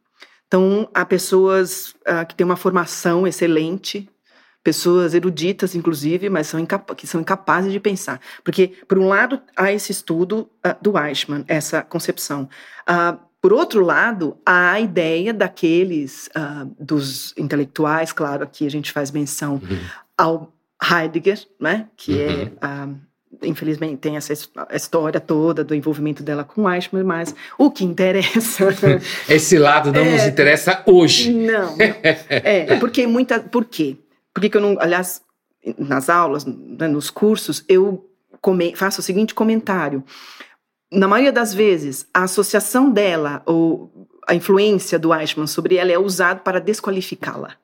Então, 0.50 0.90
há 0.92 1.04
pessoas 1.04 1.94
uh, 2.00 2.26
que 2.28 2.34
têm 2.34 2.44
uma 2.44 2.56
formação 2.56 3.24
excelente, 3.24 4.10
pessoas 4.64 5.14
eruditas, 5.14 5.76
inclusive, 5.76 6.28
mas 6.28 6.48
são 6.48 6.66
que 6.96 7.06
são 7.06 7.20
incapazes 7.20 7.72
de 7.72 7.78
pensar. 7.78 8.20
Porque, 8.42 8.72
por 8.88 8.98
um 8.98 9.06
lado, 9.06 9.40
há 9.56 9.70
esse 9.70 9.92
estudo 9.92 10.50
uh, 10.66 10.74
do 10.82 10.98
Eichmann, 10.98 11.44
essa 11.46 11.82
concepção. 11.82 12.48
Uh, 12.82 13.16
por 13.40 13.52
outro 13.52 13.84
lado, 13.84 14.36
há 14.44 14.72
a 14.72 14.80
ideia 14.80 15.32
daqueles, 15.32 16.28
uh, 16.36 16.68
dos 16.80 17.32
intelectuais, 17.36 18.12
claro, 18.12 18.42
aqui 18.42 18.66
a 18.66 18.70
gente 18.70 18.90
faz 18.90 19.12
menção 19.12 19.54
uhum. 19.62 19.78
ao 20.18 20.52
Heidegger, 20.82 21.46
né, 21.60 21.86
que 21.96 22.20
é, 22.20 22.26
uhum. 22.26 22.96
é 22.96 23.09
infelizmente 23.42 23.96
tem 23.96 24.16
essa 24.16 24.32
história 24.72 25.20
toda 25.20 25.64
do 25.64 25.74
envolvimento 25.74 26.22
dela 26.22 26.44
com 26.44 26.70
Eichmann, 26.70 27.04
mas 27.04 27.34
o 27.58 27.70
que 27.70 27.84
interessa 27.84 28.68
esse 29.28 29.58
lado 29.58 29.92
não 29.92 30.02
é, 30.02 30.12
nos 30.12 30.24
interessa 30.24 30.82
hoje. 30.86 31.32
Não, 31.32 31.76
não. 31.76 31.76
é 32.28 32.76
porque 32.78 33.06
muita, 33.06 33.40
por 33.40 33.64
quê? 33.64 33.96
Por 34.32 34.48
que 34.48 34.56
eu 34.56 34.60
não, 34.60 34.76
aliás, 34.80 35.22
nas 35.78 36.08
aulas, 36.08 36.44
né, 36.44 36.88
nos 36.88 37.10
cursos, 37.10 37.64
eu 37.68 38.08
come, 38.40 38.74
faço 38.74 39.00
o 39.00 39.04
seguinte 39.04 39.34
comentário. 39.34 40.02
Na 40.90 41.06
maioria 41.06 41.32
das 41.32 41.54
vezes, 41.54 42.06
a 42.12 42.24
associação 42.24 42.90
dela 42.90 43.42
ou 43.46 44.08
a 44.26 44.34
influência 44.34 44.98
do 44.98 45.14
Eichmann 45.14 45.46
sobre 45.46 45.76
ela 45.76 45.90
é 45.90 45.98
usado 45.98 46.40
para 46.40 46.60
desqualificá-la. 46.60 47.56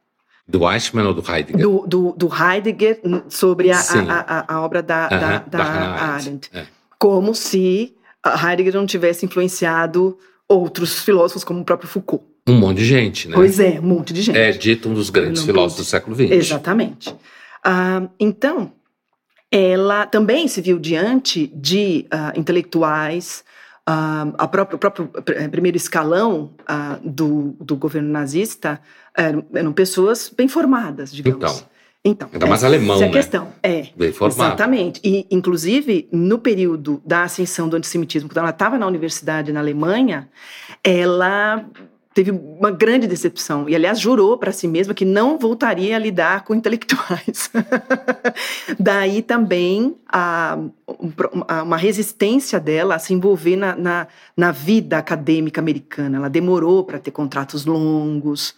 Do 0.49 0.71
Eichmann 0.71 1.07
ou 1.07 1.15
do 1.15 1.23
Heidegger? 1.29 1.61
Do, 1.61 1.87
do, 1.87 2.13
do 2.13 2.31
Heidegger 2.33 3.01
sobre 3.29 3.71
a, 3.71 3.79
a, 3.81 4.21
a, 4.21 4.55
a, 4.55 4.61
obra 4.63 4.83
da, 4.83 5.07
uh 5.07 5.11
-huh, 5.11 5.21
da, 5.21 5.39
da, 5.39 5.59
da 5.59 5.65
Arendt. 6.15 6.51
É. 6.53 6.67
Como 6.99 7.35
se 7.35 7.95
Heidegger 8.25 8.75
não 8.75 8.87
tivesse 8.87 9.27
influenciado 9.27 10.17
outros 10.49 11.01
filósofos, 11.01 11.43
como 11.43 11.61
o 11.61 11.65
próprio 11.65 11.89
Foucault. 11.89 12.25
Um 12.49 12.55
monte 12.55 12.79
de 12.79 12.85
gente, 12.85 13.29
né? 13.29 13.35
Pois 13.35 13.59
é, 13.59 13.81
um 13.81 13.87
monte 13.87 14.13
de 14.13 14.23
gente. 14.23 14.39
É 14.39 14.53
dito 14.53 14.89
um 14.89 14.95
dos 14.95 15.11
grandes 15.11 15.43
filósofos 15.43 15.85
do 15.85 15.89
século 15.89 16.15
XX. 16.15 16.31
Exatamente. 16.31 17.11
Uh, 17.11 18.09
então, 18.21 18.73
ela 19.51 20.07
também 20.07 20.47
se 20.47 20.61
viu 20.61 20.79
diante 20.79 21.49
de 21.49 22.07
uh, 22.13 22.39
intelectuais, 22.39 23.43
uh, 23.89 24.35
a 24.37 24.49
próprio, 24.49 24.77
o 24.77 24.79
próprio 24.79 25.11
eh, 25.29 25.49
primeiro 25.49 25.77
escalão 25.77 26.53
do, 27.03 27.57
do 27.61 27.77
governo 27.77 28.11
nazista 28.11 28.81
eram, 29.17 29.45
eram, 29.55 29.73
pessoas 29.73 30.33
bem 30.35 30.49
formadas, 30.49 31.13
digamos. 31.13 31.37
Então. 31.37 31.77
Então, 32.09 32.29
Ainda 32.33 32.47
mais 32.47 32.63
alemão, 32.63 32.95
essa 32.95 33.05
é 33.05 33.09
a 33.09 33.11
questão. 33.11 33.53
É, 33.61 33.89
Bem 33.97 34.13
formado. 34.13 34.51
Exatamente. 34.51 35.01
E, 35.03 35.27
inclusive, 35.29 36.09
no 36.13 36.39
período 36.39 37.03
da 37.05 37.25
ascensão 37.25 37.69
do 37.69 37.77
antissemitismo, 37.77 38.29
quando 38.29 38.39
ela 38.39 38.51
estava 38.51 38.79
na 38.79 38.87
universidade 38.87 39.53
na 39.53 39.59
Alemanha, 39.59 40.29
ela 40.85 41.67
teve 42.17 42.31
uma 42.31 42.71
grande 42.71 43.07
decepção. 43.07 43.69
E, 43.69 43.77
aliás, 43.77 44.01
jurou 44.01 44.39
para 44.39 44.51
si 44.51 44.67
mesma 44.67 44.95
que 44.95 45.05
não 45.05 45.39
voltaria 45.39 45.95
a 45.95 45.99
lidar 45.99 46.45
com 46.45 46.55
intelectuais. 46.55 47.51
Daí 48.81 49.21
também 49.21 49.95
a, 50.09 50.59
uma 51.63 51.77
resistência 51.77 52.59
dela 52.59 52.95
a 52.95 52.99
se 52.99 53.13
envolver 53.13 53.57
na, 53.57 53.77
na, 53.77 54.07
na 54.35 54.51
vida 54.51 54.97
acadêmica 54.97 55.61
americana. 55.61 56.17
Ela 56.17 56.31
demorou 56.31 56.85
para 56.85 56.99
ter 56.99 57.11
contratos 57.11 57.67
longos, 57.67 58.55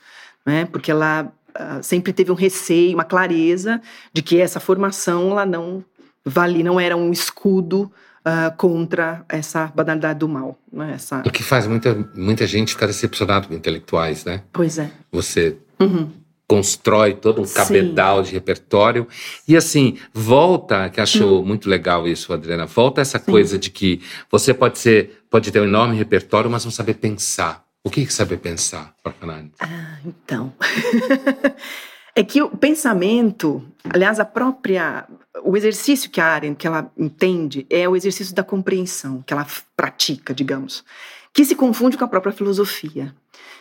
né, 0.47 0.65
porque 0.67 0.93
ela 0.93 1.25
uh, 1.25 1.83
sempre 1.83 2.13
teve 2.13 2.31
um 2.31 2.37
receio, 2.37 2.95
uma 2.95 3.05
clareza 3.05 3.83
de 4.13 4.23
que 4.23 4.41
essa 4.41 4.61
formação 4.61 5.33
ela 5.33 5.45
não 5.45 5.85
valia, 6.25 6.63
não 6.63 6.79
era 6.79 6.97
um 6.97 7.11
escudo 7.11 7.91
uh, 8.29 8.57
contra 8.57 9.25
essa 9.29 9.73
banalidade 9.75 10.19
do 10.19 10.29
mal. 10.29 10.59
Né? 10.71 10.93
Essa... 10.95 11.23
O 11.25 11.31
que 11.31 11.43
faz 11.43 11.67
muita, 11.67 11.95
muita 12.15 12.47
gente 12.47 12.75
ficar 12.75 12.87
decepcionado 12.87 13.49
com 13.49 13.55
intelectuais, 13.55 14.25
né? 14.25 14.43
Pois 14.53 14.79
é. 14.79 14.91
Você 15.11 15.57
uhum. 15.81 16.11
constrói 16.47 17.15
todo 17.15 17.41
um 17.41 17.47
cabedal 17.47 18.19
Sim. 18.19 18.29
de 18.29 18.35
repertório. 18.35 19.09
E 19.47 19.57
assim, 19.57 19.99
volta, 20.13 20.91
que 20.91 21.01
achou 21.01 21.39
uhum. 21.39 21.47
muito 21.47 21.69
legal 21.69 22.07
isso, 22.07 22.33
Adriana, 22.33 22.67
volta 22.67 23.01
essa 23.01 23.19
Sim. 23.19 23.31
coisa 23.31 23.59
de 23.59 23.71
que 23.71 24.03
você 24.31 24.53
pode 24.53 24.79
ser, 24.79 25.23
pode 25.31 25.51
ter 25.51 25.61
um 25.61 25.65
enorme 25.65 25.97
repertório, 25.97 26.51
mas 26.51 26.65
não 26.65 26.73
saber 26.73 26.95
pensar. 26.95 27.65
O 27.85 27.91
que 27.91 28.03
é 28.03 28.07
saber 28.07 28.39
pensar, 28.39 28.93
Parcanani? 29.03 29.51
Ah, 29.61 29.99
então. 30.05 30.53
é 32.19 32.25
que 32.25 32.43
o 32.43 32.51
pensamento, 32.51 33.65
aliás, 33.89 34.19
a 34.19 34.25
própria 34.25 35.07
o 35.45 35.57
exercício 35.57 36.11
que 36.11 36.21
a 36.21 36.27
Arendt, 36.27 36.57
que 36.57 36.67
ela 36.67 36.91
entende, 36.99 37.65
é 37.71 37.89
o 37.89 37.95
exercício 37.95 38.35
da 38.35 38.43
compreensão, 38.43 39.23
que 39.25 39.33
ela 39.33 39.47
pratica, 39.77 40.35
digamos, 40.35 40.85
que 41.33 41.45
se 41.45 41.55
confunde 41.55 41.97
com 41.97 42.05
a 42.05 42.09
própria 42.09 42.33
filosofia. 42.33 43.15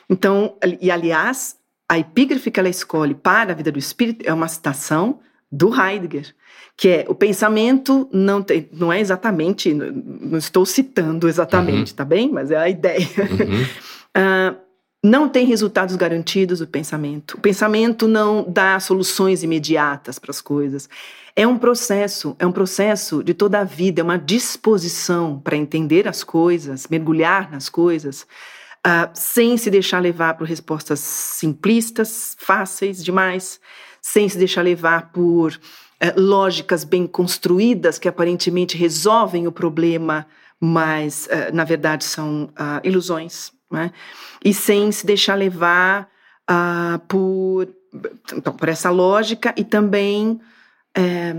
Então, 0.09 0.55
e 0.81 0.89
aliás, 0.89 1.55
a 1.87 1.99
epígrafe 1.99 2.49
que 2.49 2.59
ela 2.59 2.67
escolhe 2.67 3.13
para 3.13 3.51
a 3.51 3.55
vida 3.55 3.71
do 3.71 3.77
espírito 3.77 4.27
é 4.27 4.33
uma 4.33 4.47
citação 4.47 5.19
do 5.51 5.71
Heidegger, 5.79 6.33
que 6.75 6.89
é 6.89 7.05
o 7.07 7.13
pensamento 7.13 8.09
não 8.11 8.41
tem, 8.41 8.67
não 8.73 8.91
é 8.91 8.99
exatamente, 8.99 9.71
não 9.71 10.39
estou 10.39 10.65
citando 10.65 11.27
exatamente, 11.27 11.91
uhum. 11.91 11.95
tá 11.95 12.03
bem? 12.03 12.31
Mas 12.31 12.49
é 12.49 12.57
a 12.57 12.67
ideia. 12.67 13.07
Uhum. 13.19 13.61
uh, 13.61 14.57
não 15.03 15.29
tem 15.29 15.45
resultados 15.45 15.95
garantidos 15.95 16.59
o 16.59 16.67
pensamento. 16.67 17.37
O 17.37 17.41
pensamento 17.41 18.07
não 18.07 18.45
dá 18.47 18.79
soluções 18.79 19.43
imediatas 19.43 20.17
para 20.17 20.31
as 20.31 20.41
coisas. 20.41 20.89
É 21.35 21.45
um 21.45 21.57
processo, 21.57 22.35
é 22.39 22.47
um 22.47 22.51
processo 22.51 23.23
de 23.23 23.33
toda 23.33 23.59
a 23.59 23.63
vida, 23.63 24.01
é 24.01 24.03
uma 24.03 24.17
disposição 24.17 25.39
para 25.39 25.55
entender 25.55 26.07
as 26.07 26.23
coisas, 26.23 26.87
mergulhar 26.87 27.51
nas 27.51 27.69
coisas, 27.69 28.25
uh, 28.85 29.09
sem 29.13 29.55
se 29.55 29.69
deixar 29.69 29.99
levar 29.99 30.35
por 30.35 30.47
respostas 30.47 30.99
simplistas, 30.99 32.35
fáceis 32.39 33.03
demais, 33.03 33.59
sem 34.01 34.27
se 34.27 34.37
deixar 34.37 34.63
levar 34.63 35.11
por 35.11 35.51
uh, 35.51 35.59
lógicas 36.19 36.83
bem 36.83 37.05
construídas 37.05 37.99
que 37.99 38.07
aparentemente 38.07 38.75
resolvem 38.75 39.45
o 39.45 39.51
problema, 39.51 40.25
mas 40.59 41.27
uh, 41.27 41.55
na 41.55 41.63
verdade 41.63 42.03
são 42.03 42.49
ilusões, 42.83 43.51
né? 43.71 43.91
e 44.43 44.53
sem 44.53 44.91
se 44.91 45.05
deixar 45.05 45.35
levar 45.35 46.09
por, 47.07 47.67
então, 48.33 48.53
por 48.53 48.69
essa 48.69 48.89
lógica 48.89 49.53
e 49.57 49.63
também 49.63 50.39
é, 50.95 51.35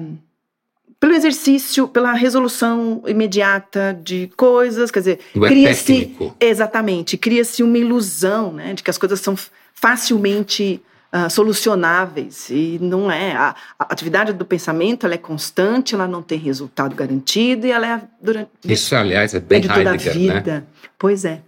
pelo 1.00 1.14
exercício, 1.14 1.87
pela 1.87 2.12
resolução 2.12 3.02
imediata 3.06 3.99
de 4.02 4.30
coisas, 4.37 4.90
quer 4.90 4.99
dizer, 4.99 5.20
é 5.35 5.47
cria-se 5.47 6.16
exatamente, 6.40 7.16
cria-se 7.16 7.62
uma 7.62 7.78
ilusão, 7.78 8.52
né, 8.52 8.75
de 8.75 8.82
que 8.82 8.90
as 8.90 8.99
coisas 8.99 9.20
são 9.20 9.37
facilmente 9.73 10.82
uh, 11.12 11.30
solucionáveis 11.30 12.50
e 12.50 12.78
não 12.80 13.11
é. 13.11 13.32
A, 13.32 13.54
a, 13.78 13.92
atividade 13.92 14.32
do 14.32 14.44
pensamento 14.44 15.06
ela 15.06 15.14
é 15.14 15.18
constante, 15.18 15.94
ela 15.94 16.08
não 16.08 16.20
tem 16.20 16.38
resultado 16.38 16.97
garantido 16.97 17.66
e 17.66 17.70
ela 17.70 17.87
é 17.87 18.02
durante 18.20 18.50
isso, 18.64 18.97
aliás, 18.97 19.35
é 19.35 19.40
bem 19.40 19.58
é 19.58 19.61
de 19.61 19.68
toda 19.68 19.80
Heidegger, 19.80 20.12
a 20.12 20.14
né? 20.14 20.20
vida. 20.20 20.54
Né? 20.61 20.64
Pois 20.99 21.25
é. 21.25 21.42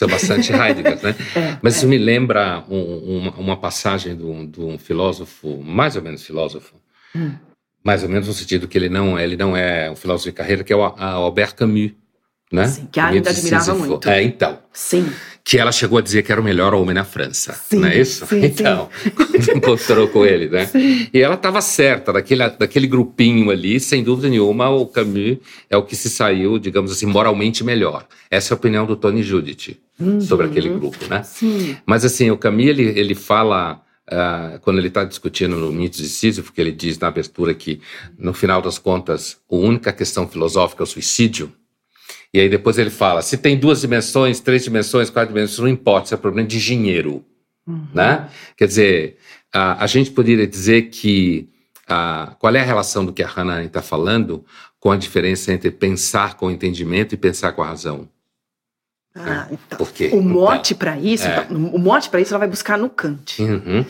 É 0.00 0.06
bastante 0.06 0.50
Heidegger, 0.54 1.02
né? 1.02 1.14
É, 1.34 1.58
Mas 1.62 1.76
isso 1.76 1.86
é. 1.86 1.88
me 1.88 1.98
lembra 1.98 2.64
um, 2.68 3.18
uma, 3.18 3.30
uma, 3.36 3.56
passagem 3.56 4.16
de 4.16 4.24
um, 4.24 4.44
de 4.44 4.60
um 4.60 4.78
filósofo, 4.78 5.62
mais 5.62 5.96
ou 5.96 6.02
menos 6.02 6.24
filósofo, 6.24 6.74
Hum. 7.16 7.34
Mais 7.82 8.02
ou 8.02 8.08
menos 8.08 8.26
no 8.26 8.34
sentido 8.34 8.68
que 8.68 8.76
ele 8.76 8.88
não, 8.88 9.18
ele 9.18 9.36
não 9.36 9.56
é 9.56 9.90
um 9.90 9.96
filósofo 9.96 10.28
de 10.28 10.34
carreira, 10.34 10.64
que 10.64 10.72
é 10.72 10.76
o 10.76 10.82
Albert 10.82 11.54
Camus, 11.54 11.92
né? 12.52 12.66
Sim, 12.66 12.88
que 12.90 12.98
ainda 12.98 13.30
admirava 13.30 13.74
muito. 13.74 14.08
É, 14.08 14.22
então. 14.22 14.58
Sim. 14.72 15.08
Que 15.48 15.58
ela 15.58 15.70
chegou 15.70 15.98
a 15.98 16.02
dizer 16.02 16.24
que 16.24 16.32
era 16.32 16.40
o 16.40 16.44
melhor 16.44 16.74
homem 16.74 16.92
na 16.92 17.04
França, 17.04 17.52
sim, 17.52 17.78
não 17.78 17.86
é 17.86 17.96
isso? 17.96 18.26
Sim, 18.26 18.44
então, 18.44 18.88
quando 19.14 19.36
encontrou 19.56 20.08
com 20.08 20.26
ele, 20.26 20.48
né? 20.48 20.66
Sim. 20.66 21.06
E 21.14 21.20
ela 21.20 21.36
estava 21.36 21.60
certa, 21.60 22.12
daquele, 22.12 22.48
daquele 22.50 22.88
grupinho 22.88 23.48
ali, 23.52 23.78
sem 23.78 24.02
dúvida 24.02 24.28
nenhuma, 24.28 24.68
o 24.70 24.84
Camus 24.86 25.38
é 25.70 25.76
o 25.76 25.84
que 25.84 25.94
se 25.94 26.10
saiu, 26.10 26.58
digamos 26.58 26.90
assim, 26.90 27.06
moralmente 27.06 27.62
melhor. 27.62 28.08
Essa 28.28 28.52
é 28.52 28.56
a 28.56 28.58
opinião 28.58 28.84
do 28.84 28.96
Tony 28.96 29.22
Judith 29.22 29.78
uhum. 30.00 30.20
sobre 30.20 30.46
aquele 30.46 30.68
grupo, 30.68 30.98
né? 31.08 31.22
Sim. 31.22 31.76
Mas 31.86 32.04
assim, 32.04 32.28
o 32.28 32.36
Camus, 32.36 32.66
ele, 32.66 32.98
ele 32.98 33.14
fala 33.14 33.80
Uh, 34.06 34.60
quando 34.60 34.78
ele 34.78 34.86
está 34.86 35.02
discutindo 35.02 35.56
no 35.56 35.72
Mitos 35.72 35.98
de 35.98 36.08
Sísifo, 36.08 36.52
que 36.52 36.60
ele 36.60 36.70
diz 36.70 36.96
na 36.96 37.08
abertura 37.08 37.52
que, 37.52 37.80
no 38.16 38.32
final 38.32 38.62
das 38.62 38.78
contas, 38.78 39.36
a 39.50 39.56
única 39.56 39.92
questão 39.92 40.28
filosófica 40.28 40.84
é 40.84 40.84
o 40.84 40.86
suicídio. 40.86 41.52
E 42.32 42.40
aí 42.40 42.48
depois 42.48 42.78
ele 42.78 42.90
fala, 42.90 43.22
se 43.22 43.38
tem 43.38 43.58
duas 43.58 43.80
dimensões, 43.80 44.40
três 44.40 44.64
dimensões, 44.64 45.10
quatro 45.10 45.32
dimensões, 45.32 45.58
não 45.58 45.68
importa, 45.68 46.06
isso 46.06 46.14
é 46.14 46.18
problema 46.18 46.46
de 46.46 46.58
dinheiro. 46.58 47.24
Uhum. 47.66 47.86
Né? 47.94 48.28
Quer 48.56 48.66
dizer, 48.66 49.16
uh, 49.54 49.78
a 49.78 49.86
gente 49.86 50.10
poderia 50.10 50.46
dizer 50.46 50.90
que 50.90 51.48
uh, 51.84 52.34
qual 52.36 52.54
é 52.54 52.60
a 52.60 52.64
relação 52.64 53.04
do 53.04 53.12
que 53.12 53.22
a 53.22 53.26
Hannah 53.26 53.64
está 53.64 53.82
falando 53.82 54.44
com 54.78 54.90
a 54.90 54.96
diferença 54.96 55.52
entre 55.52 55.70
pensar 55.70 56.34
com 56.34 56.46
o 56.46 56.50
entendimento 56.50 57.14
e 57.14 57.18
pensar 57.18 57.52
com 57.52 57.62
a 57.62 57.66
razão. 57.66 58.08
Ah, 59.14 59.48
então. 59.50 59.78
Porque, 59.78 60.08
o 60.08 60.20
mote 60.20 60.74
então, 60.74 60.78
para 60.78 60.98
isso, 60.98 61.26
é. 61.26 61.44
então, 61.44 61.56
o 61.56 61.78
mote 61.78 62.10
para 62.10 62.20
isso 62.20 62.34
ela 62.34 62.40
vai 62.40 62.48
buscar 62.48 62.76
no 62.76 62.90
Kant. 62.90 63.42
Uhum. 63.42 63.84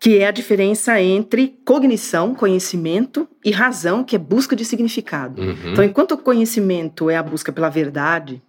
Que 0.00 0.18
é 0.18 0.26
a 0.26 0.30
diferença 0.30 1.00
entre 1.00 1.58
cognição, 1.64 2.34
conhecimento, 2.34 3.28
e 3.44 3.50
razão, 3.50 4.02
que 4.02 4.16
é 4.16 4.18
busca 4.18 4.56
de 4.56 4.64
significado. 4.64 5.42
Uhum. 5.42 5.72
Então, 5.72 5.84
enquanto 5.84 6.12
o 6.12 6.18
conhecimento 6.18 7.10
é 7.10 7.16
a 7.16 7.22
busca 7.22 7.52
pela 7.52 7.68
verdade, 7.68 8.42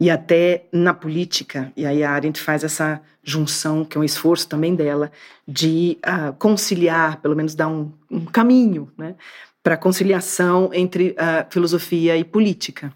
e 0.00 0.10
até 0.10 0.66
na 0.72 0.94
política. 0.94 1.72
E 1.76 1.84
aí 1.84 2.04
a 2.04 2.12
Arendt 2.12 2.40
faz 2.40 2.62
essa 2.62 3.00
junção, 3.22 3.84
que 3.84 3.98
é 3.98 4.00
um 4.00 4.04
esforço 4.04 4.48
também 4.48 4.74
dela, 4.74 5.10
de 5.46 5.98
uh, 6.06 6.32
conciliar, 6.34 7.20
pelo 7.20 7.34
menos 7.34 7.54
dar 7.54 7.68
um, 7.68 7.92
um 8.10 8.24
caminho 8.24 8.90
né, 8.96 9.16
para 9.62 9.74
a 9.74 9.78
conciliação 9.78 10.70
entre 10.72 11.10
uh, 11.10 11.46
filosofia 11.50 12.16
e 12.16 12.24
política. 12.24 12.92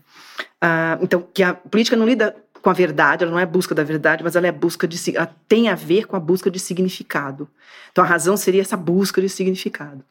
Uh, 0.62 1.03
então, 1.03 1.27
que 1.35 1.43
a 1.43 1.55
política 1.55 1.97
não 1.97 2.07
lida 2.07 2.37
com 2.62 2.71
a 2.71 2.73
verdade, 2.73 3.25
ela 3.25 3.33
não 3.33 3.38
é 3.38 3.45
busca 3.45 3.75
da 3.75 3.83
verdade, 3.83 4.23
mas 4.23 4.37
ela 4.37 4.47
é 4.47 4.52
busca 4.52 4.87
de 4.87 5.16
ela 5.16 5.35
tem 5.49 5.69
a 5.69 5.75
ver 5.75 6.07
com 6.07 6.14
a 6.14 6.21
busca 6.21 6.50
de 6.50 6.61
significado. 6.61 7.49
Então 7.90 8.04
a 8.04 8.07
razão 8.07 8.37
seria 8.37 8.62
essa 8.62 8.76
busca 8.76 9.21
de 9.21 9.28
significado. 9.28 10.04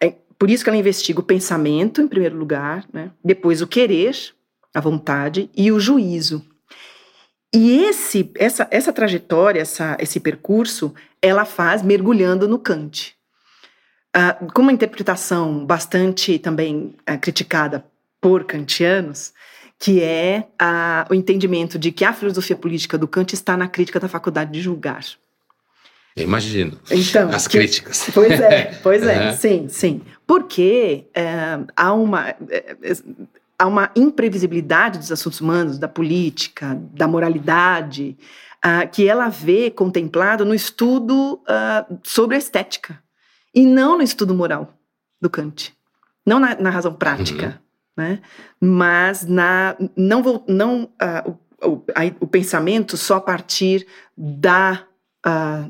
É 0.00 0.14
por 0.38 0.48
isso 0.48 0.62
que 0.62 0.70
ela 0.70 0.78
investiga 0.78 1.20
o 1.20 1.24
pensamento 1.24 2.00
em 2.00 2.06
primeiro 2.06 2.36
lugar, 2.36 2.84
né? 2.92 3.10
depois 3.24 3.60
o 3.60 3.66
querer, 3.66 4.14
a 4.72 4.80
vontade 4.80 5.50
e 5.56 5.72
o 5.72 5.80
juízo. 5.80 6.44
E 7.52 7.84
esse, 7.84 8.30
essa, 8.36 8.68
essa 8.70 8.92
trajetória, 8.92 9.60
essa, 9.60 9.96
esse 9.98 10.20
percurso, 10.20 10.94
ela 11.20 11.44
faz 11.44 11.82
mergulhando 11.82 12.46
no 12.46 12.58
Kant. 12.58 13.16
Uh, 14.14 14.52
com 14.52 14.62
uma 14.62 14.72
interpretação 14.72 15.64
bastante 15.64 16.38
também 16.38 16.94
uh, 17.10 17.18
criticada 17.20 17.84
por 18.20 18.44
kantianos, 18.44 19.32
que 19.78 20.02
é 20.02 20.46
uh, 20.60 21.12
o 21.12 21.14
entendimento 21.14 21.78
de 21.78 21.92
que 21.92 22.04
a 22.04 22.12
filosofia 22.12 22.56
política 22.56 22.96
do 22.96 23.06
Kant 23.06 23.34
está 23.34 23.56
na 23.56 23.68
crítica 23.68 24.00
da 24.00 24.08
faculdade 24.08 24.52
de 24.52 24.60
julgar. 24.60 25.04
Eu 26.16 26.24
imagino. 26.24 26.78
Então, 26.90 27.28
As 27.30 27.46
que, 27.46 27.58
críticas. 27.58 28.08
Pois 28.14 28.40
é, 28.40 28.78
pois 28.82 29.02
é, 29.02 29.32
sim, 29.32 29.68
sim. 29.68 30.00
Porque 30.26 31.04
uh, 31.10 31.66
há 31.76 31.92
uma. 31.92 32.30
Uh, 32.30 33.26
há 33.58 33.66
uma 33.66 33.90
imprevisibilidade 33.96 34.98
dos 34.98 35.10
assuntos 35.10 35.40
humanos, 35.40 35.78
da 35.78 35.88
política, 35.88 36.78
da 36.92 37.08
moralidade, 37.08 38.16
uh, 38.64 38.88
que 38.90 39.08
ela 39.08 39.28
vê 39.28 39.70
contemplado 39.70 40.44
no 40.44 40.54
estudo 40.54 41.40
uh, 41.42 41.98
sobre 42.02 42.36
a 42.36 42.38
estética 42.38 43.02
e 43.54 43.64
não 43.64 43.96
no 43.96 44.02
estudo 44.02 44.34
moral 44.34 44.74
do 45.20 45.30
Kant, 45.30 45.72
não 46.24 46.38
na, 46.38 46.54
na 46.56 46.70
razão 46.70 46.92
prática, 46.92 47.46
uhum. 47.46 47.65
Né? 47.96 48.20
Mas 48.60 49.24
na 49.24 49.76
não 49.96 50.22
vou 50.22 50.44
não 50.46 50.84
uh, 50.84 51.38
o, 51.62 51.68
o, 51.68 51.84
a, 51.94 52.02
o, 52.20 52.26
pensamento 52.26 52.96
só 52.96 53.16
a 53.16 53.20
partir 53.20 53.86
da 54.16 54.84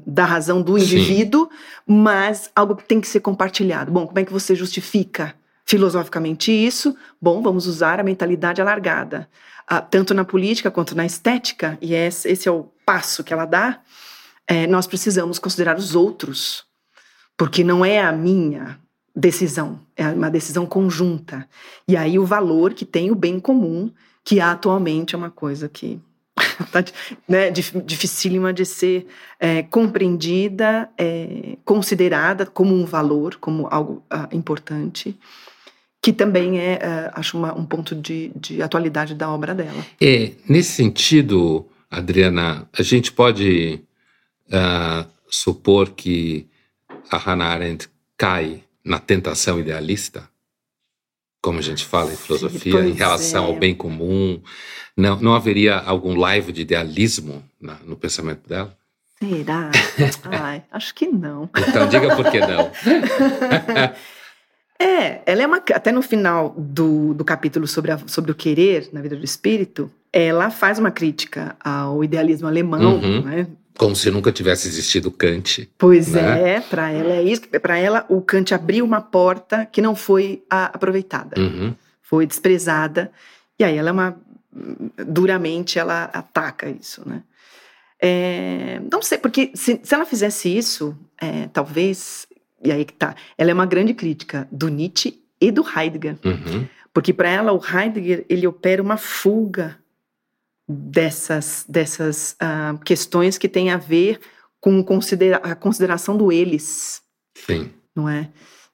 da 0.05 0.27
razão 0.27 0.61
do 0.61 0.77
indivíduo, 0.77 1.49
Sim. 1.49 1.83
mas 1.87 2.51
algo 2.55 2.77
que 2.77 2.85
tem 2.85 3.01
que 3.01 3.09
ser 3.09 3.21
compartilhado. 3.21 3.91
Bom, 3.91 4.07
como 4.07 4.19
é 4.19 4.23
que 4.23 4.33
você 4.33 4.55
justifica 4.55 5.35
filosoficamente 5.65 6.53
isso, 6.53 6.95
bom, 7.21 7.41
vamos 7.43 7.67
usar 7.67 7.99
a 7.99 8.05
mentalidade 8.05 8.61
alargada, 8.61 9.29
uh, 9.71 9.81
tanto 9.91 10.13
na 10.15 10.25
política 10.25 10.71
quanto 10.71 10.95
na 10.95 11.05
estética, 11.05 11.77
e 11.81 11.93
esse, 11.93 12.29
esse 12.29 12.49
é 12.49 12.53
o 12.53 12.71
passo 12.85 13.25
que 13.25 13.33
ela 13.33 13.45
dá. 13.45 13.81
É, 14.47 14.67
nós 14.67 14.87
precisamos 14.87 15.41
considerar 15.41 15.77
os 15.77 15.97
outros, 15.97 16.65
porque 17.37 17.65
não 17.65 17.85
é 17.85 18.01
a 18.01 18.13
minha 18.13 18.79
decisão, 19.17 19.81
é 19.97 20.07
uma 20.09 20.31
decisão 20.31 20.67
conjunta. 20.67 21.49
E 21.89 21.97
aí 21.97 22.19
o 22.19 22.27
valor 22.27 22.75
que 22.75 22.85
tem 22.85 23.11
o 23.11 23.15
bem 23.15 23.41
comum, 23.41 23.91
que 24.23 24.41
atualmente 24.41 25.15
é 25.15 25.19
uma 25.19 25.31
coisa 25.31 25.69
que 25.69 25.99
tá, 26.71 26.85
né, 27.27 27.51
dificílima 27.51 28.53
de 28.53 28.67
ser 28.67 29.07
é, 29.41 29.63
compreendida, 29.63 30.91
é, 30.99 31.57
considerada 31.65 32.45
como 32.45 32.75
um 32.75 32.85
valor, 32.85 33.37
como 33.37 33.67
algo 33.71 34.03
uh, 34.13 34.37
importante 34.37 35.19
que 36.03 36.13
também 36.13 36.61
é, 36.61 36.75
é 36.75 37.11
acho, 37.15 37.37
uma, 37.37 37.53
um 37.53 37.67
ponto 37.67 37.93
de, 37.93 38.31
de 38.37 38.63
atualidade 38.63 39.13
da 39.13 39.29
obra 39.29 39.53
dela. 39.53 39.85
É, 40.01 40.35
nesse 40.49 40.71
sentido, 40.71 41.67
Adriana, 41.91 42.69
a 42.79 42.83
gente 42.83 43.11
pode 43.11 43.81
uh, 44.47 45.05
supor 45.29 45.91
que 45.91 46.47
a 47.11 47.17
Hannah 47.17 47.47
Arendt 47.47 47.89
cai 48.17 48.63
na 48.87 49.01
tentação 49.01 49.59
idealista? 49.59 50.29
Como 51.43 51.59
a 51.59 51.63
gente 51.63 51.85
fala 51.85 52.13
em 52.13 52.17
filosofia, 52.17 52.81
Sim, 52.81 52.91
em 52.91 52.93
relação 52.93 53.45
é. 53.45 53.47
ao 53.49 53.57
bem 53.57 53.75
comum. 53.75 54.41
Não, 54.97 55.21
não 55.21 55.35
haveria 55.35 55.77
algum 55.77 56.15
live 56.15 56.53
de 56.53 56.63
idealismo 56.63 57.45
na, 57.61 57.75
no 57.85 57.97
pensamento 57.97 58.49
dela? 58.49 58.75
Será? 59.19 59.71
Ai, 60.31 60.63
acho 60.71 60.95
que 60.95 61.07
não. 61.07 61.51
Então 61.69 61.89
diga 61.89 62.17
por 62.17 62.31
que 62.31 62.41
não. 62.41 62.71
É, 64.79 65.23
ela 65.25 65.43
é 65.43 65.47
uma. 65.47 65.57
Até 65.57 65.91
no 65.91 66.03
final 66.03 66.55
do, 66.57 67.15
do 67.15 67.25
capítulo 67.25 67.67
sobre, 67.67 67.93
a, 67.93 67.99
sobre 68.07 68.31
o 68.31 68.35
querer 68.35 68.91
na 68.93 69.01
vida 69.01 69.17
do 69.17 69.25
espírito, 69.25 69.91
ela 70.13 70.51
faz 70.51 70.79
uma 70.79 70.91
crítica 70.91 71.57
ao 71.61 72.05
idealismo 72.05 72.47
alemão, 72.47 72.97
uhum. 72.97 73.23
né? 73.23 73.47
Como 73.77 73.95
se 73.95 74.11
nunca 74.11 74.33
tivesse 74.33 74.69
existido 74.69 75.11
Kant. 75.11 75.69
Pois 75.77 76.09
né? 76.09 76.57
é, 76.57 76.61
para 76.61 76.91
ela 76.91 77.15
é 77.15 77.23
isso. 77.23 77.43
Para 77.61 77.79
ela, 77.79 78.07
o 78.09 78.21
Kant 78.21 78.55
abriu 78.55 78.85
uma 78.85 79.01
porta 79.01 79.67
que 79.67 79.81
não 79.83 79.95
foi 79.95 80.43
a, 80.49 80.67
aproveitada, 80.67 81.41
uhum. 81.41 81.75
foi 82.03 82.27
desprezada. 82.27 83.11
E 83.59 83.65
aí 83.65 83.77
ela 83.77 83.91
é 83.91 83.93
uma. 83.93 84.17
Duramente 85.07 85.79
ela 85.79 86.05
ataca 86.05 86.69
isso, 86.69 87.07
né? 87.07 87.23
É, 88.01 88.81
não 88.91 89.03
sei, 89.03 89.19
porque 89.19 89.51
se, 89.55 89.81
se 89.83 89.95
ela 89.95 90.05
fizesse 90.05 90.55
isso, 90.55 90.97
é, 91.21 91.49
talvez 91.53 92.27
e 92.63 92.73
aí 92.73 92.85
que 92.85 92.93
tá. 92.93 93.15
Ela 93.37 93.51
é 93.51 93.55
uma 93.55 93.67
grande 93.67 93.95
crítica 93.95 94.49
do 94.51 94.69
Nietzsche 94.69 95.23
e 95.41 95.51
do 95.51 95.65
Heidegger. 95.65 96.17
Uhum. 96.25 96.67
Porque 96.93 97.13
para 97.13 97.29
ela 97.29 97.53
o 97.53 97.61
Heidegger 97.61 98.25
ele 98.29 98.47
opera 98.47 98.83
uma 98.83 98.97
fuga 98.97 99.77
dessas, 100.69 101.65
dessas 101.69 102.37
uh, 102.43 102.79
questões 102.85 103.39
que 103.39 103.49
têm 103.49 103.71
a 103.71 103.77
ver 103.77 104.21
com 104.61 104.83
considera 104.83 105.37
a 105.39 105.55
consideração 105.55 106.17
do 106.17 106.33
eles. 106.33 107.01
Sim. 107.47 107.71
Não 107.95 108.09
é? 108.09 108.29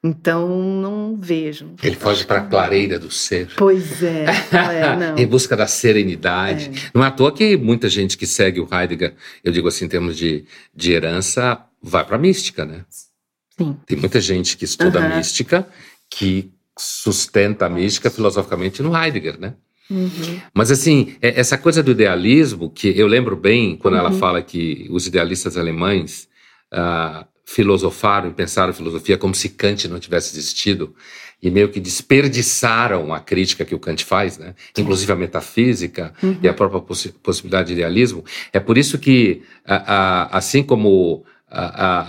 Então, 0.05 0.49
não 0.49 1.17
vejo. 1.17 1.75
Ele 1.81 1.95
foge 1.95 2.27
para 2.27 2.41
a 2.41 2.45
clareira 2.45 2.99
do 2.99 3.09
ser. 3.09 3.49
Pois 3.57 4.03
é. 4.03 4.25
é 5.17 5.23
em 5.23 5.27
busca 5.27 5.57
da 5.57 5.69
serenidade. 5.69 6.71
É. 6.71 6.91
Não 6.93 7.05
é 7.05 7.07
à 7.07 7.11
toa 7.11 7.33
que 7.33 7.57
muita 7.57 7.89
gente 7.89 8.19
que 8.19 8.27
segue 8.27 8.61
o 8.61 8.69
Heidegger, 8.73 9.15
eu 9.45 9.53
digo 9.53 9.69
assim, 9.69 9.85
em 9.85 9.89
termos 9.89 10.17
de, 10.17 10.45
de 10.75 10.93
herança, 10.93 11.65
vai 11.81 12.05
para 12.05 12.17
a 12.17 12.19
mística, 12.19 12.65
né? 12.65 12.85
Sim. 13.57 13.77
Tem 13.87 13.97
muita 13.97 14.21
gente 14.21 14.57
que 14.57 14.65
estuda 14.65 15.01
uhum. 15.01 15.17
mística 15.17 15.69
que 16.11 16.51
sustenta 16.77 17.67
a 17.67 17.69
mística 17.69 18.11
filosoficamente 18.11 18.83
no 18.83 18.97
Heidegger, 18.97 19.39
né? 19.39 19.55
Uhum. 19.93 20.41
Mas 20.55 20.71
assim, 20.71 21.15
é, 21.21 21.39
essa 21.39 21.59
coisa 21.59 21.83
do 21.83 21.91
idealismo, 21.91 22.71
que 22.71 22.89
eu 22.99 23.07
lembro 23.07 23.37
bem 23.37 23.77
quando 23.77 23.95
uhum. 23.95 24.01
ela 24.01 24.13
fala 24.13 24.43
que 24.43 24.87
os 24.91 25.07
idealistas 25.07 25.57
alemães 25.57 26.29
uh, 26.73 27.27
filosofaram 27.45 28.31
e 28.31 28.33
pensaram 28.33 28.73
filosofia 28.73 29.19
como 29.19 29.35
se 29.35 29.51
Kant 29.51 29.87
não 29.89 30.01
tivesse 30.01 30.35
existido 30.35 30.95
e 31.43 31.51
meio 31.51 31.69
que 31.69 31.81
desperdiçaram 31.81 33.13
a 33.13 33.21
crítica 33.21 33.65
que 33.65 33.75
o 33.75 33.79
Kant 33.79 34.05
faz, 34.05 34.39
né? 34.39 34.55
Inclusive 34.79 35.13
a 35.13 35.17
metafísica 35.17 36.15
uhum. 36.23 36.39
e 36.41 36.49
a 36.49 36.55
própria 36.55 36.81
poss 36.81 37.09
possibilidade 37.23 37.69
de 37.69 37.75
idealismo. 37.75 38.25
É 38.53 38.61
por 38.61 38.79
isso 38.79 38.97
que, 38.97 39.43
assim 39.67 40.63
como 40.63 41.25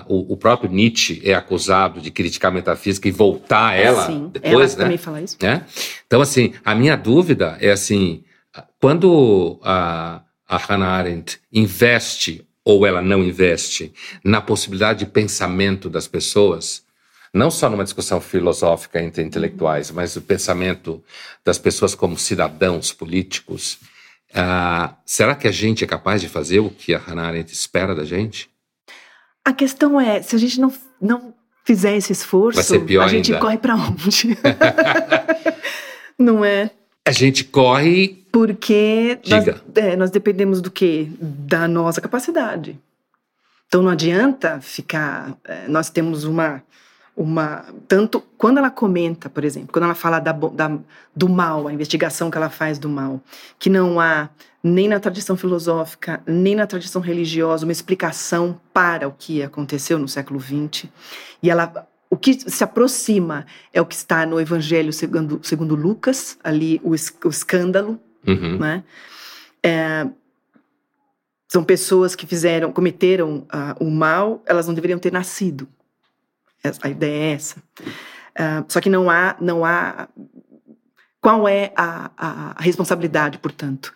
o, 0.07 0.33
o, 0.33 0.37
próprio 0.37 0.71
Nietzsche 0.71 1.21
é 1.23 1.33
acusado 1.33 1.99
de 1.99 2.09
criticar 2.09 2.51
a 2.51 2.53
metafísica 2.53 3.07
e 3.07 3.11
voltar 3.11 3.69
a 3.69 3.75
ela 3.75 4.05
Sim, 4.05 4.29
depois, 4.31 4.53
ela 4.53 4.65
né? 4.65 4.83
também 4.83 4.97
fala 4.97 5.21
isso. 5.21 5.37
Né? 5.41 5.65
Então, 6.07 6.21
assim, 6.21 6.53
a 6.63 6.73
minha 6.73 6.95
dúvida 6.95 7.57
é 7.59 7.71
assim, 7.71 8.23
quando 8.79 9.59
a, 9.61 10.21
a 10.47 10.57
Hannah 10.57 10.87
Arendt 10.87 11.39
investe 11.51 12.47
ou 12.63 12.85
ela 12.85 13.01
não 13.01 13.21
investe 13.21 13.93
na 14.23 14.39
possibilidade 14.39 14.99
de 14.99 15.05
pensamento 15.07 15.89
das 15.89 16.07
pessoas, 16.07 16.83
não 17.33 17.51
só 17.51 17.69
numa 17.69 17.83
discussão 17.83 18.21
filosófica 18.21 19.01
entre 19.01 19.23
intelectuais, 19.23 19.91
mas 19.91 20.15
o 20.15 20.21
pensamento 20.21 21.03
das 21.43 21.57
pessoas 21.57 21.93
como 21.93 22.17
cidadãos 22.17 22.93
políticos, 22.93 23.79
uh, 24.31 24.93
será 25.05 25.35
que 25.35 25.47
a 25.47 25.51
gente 25.51 25.83
é 25.83 25.87
capaz 25.87 26.21
de 26.21 26.29
fazer 26.29 26.59
o 26.59 26.69
que 26.69 26.93
a 26.93 26.99
Hannah 26.99 27.27
Arendt 27.27 27.51
espera 27.51 27.93
da 27.93 28.05
gente? 28.05 28.52
A 29.45 29.51
questão 29.53 29.99
é, 29.99 30.21
se 30.21 30.35
a 30.35 30.39
gente 30.39 30.59
não, 30.59 30.73
não 31.01 31.33
fizer 31.63 31.95
esse 31.95 32.11
esforço, 32.11 32.59
a 32.59 33.07
gente 33.07 33.33
ainda. 33.33 33.39
corre 33.39 33.57
para 33.57 33.75
onde? 33.75 34.37
não 36.17 36.43
é? 36.45 36.71
A 37.05 37.11
gente 37.11 37.43
corre. 37.43 38.23
Porque 38.31 39.19
nós, 39.27 39.45
é, 39.75 39.95
nós 39.95 40.09
dependemos 40.09 40.61
do 40.61 40.71
quê? 40.71 41.07
Da 41.19 41.67
nossa 41.67 41.99
capacidade. 41.99 42.79
Então 43.67 43.81
não 43.81 43.91
adianta 43.91 44.59
ficar. 44.61 45.35
É, 45.43 45.67
nós 45.67 45.89
temos 45.89 46.23
uma 46.23 46.63
uma 47.15 47.65
tanto 47.87 48.21
quando 48.37 48.57
ela 48.57 48.71
comenta, 48.71 49.29
por 49.29 49.43
exemplo, 49.43 49.69
quando 49.71 49.85
ela 49.85 49.93
fala 49.93 50.19
da, 50.19 50.31
da, 50.31 50.77
do 51.15 51.29
mal, 51.29 51.67
a 51.67 51.73
investigação 51.73 52.31
que 52.31 52.37
ela 52.37 52.49
faz 52.49 52.79
do 52.79 52.89
mal, 52.89 53.21
que 53.59 53.69
não 53.69 53.99
há 53.99 54.29
nem 54.63 54.87
na 54.87 54.99
tradição 54.99 55.35
filosófica, 55.35 56.23
nem 56.25 56.55
na 56.55 56.65
tradição 56.65 57.01
religiosa 57.01 57.65
uma 57.65 57.71
explicação 57.71 58.59
para 58.73 59.07
o 59.07 59.11
que 59.11 59.43
aconteceu 59.43 59.99
no 59.99 60.07
século 60.07 60.39
XX, 60.39 60.85
e 61.41 61.49
ela 61.49 61.87
o 62.09 62.15
que 62.15 62.39
se 62.39 62.63
aproxima 62.63 63.45
é 63.73 63.81
o 63.81 63.85
que 63.85 63.95
está 63.95 64.23
no 64.23 64.39
Evangelho 64.39 64.93
segundo, 64.93 65.39
segundo 65.41 65.75
Lucas, 65.75 66.37
ali 66.43 66.79
o, 66.83 66.91
o 66.91 67.29
escândalo, 67.29 67.99
uhum. 68.25 68.59
né? 68.59 68.83
é, 69.63 70.07
são 71.47 71.63
pessoas 71.63 72.15
que 72.15 72.27
fizeram, 72.27 72.71
cometeram 72.71 73.47
uh, 73.53 73.83
o 73.83 73.89
mal, 73.89 74.43
elas 74.45 74.67
não 74.67 74.73
deveriam 74.73 74.99
ter 74.99 75.13
nascido. 75.13 75.67
A 76.81 76.89
ideia 76.89 77.31
é 77.31 77.31
essa. 77.33 77.59
Uh, 77.79 78.65
só 78.67 78.81
que 78.81 78.89
não 78.89 79.09
há, 79.09 79.35
não 79.39 79.63
há. 79.63 80.07
Qual 81.21 81.47
é 81.47 81.71
a, 81.75 82.11
a, 82.17 82.51
a 82.57 82.61
responsabilidade, 82.61 83.37
portanto? 83.37 83.93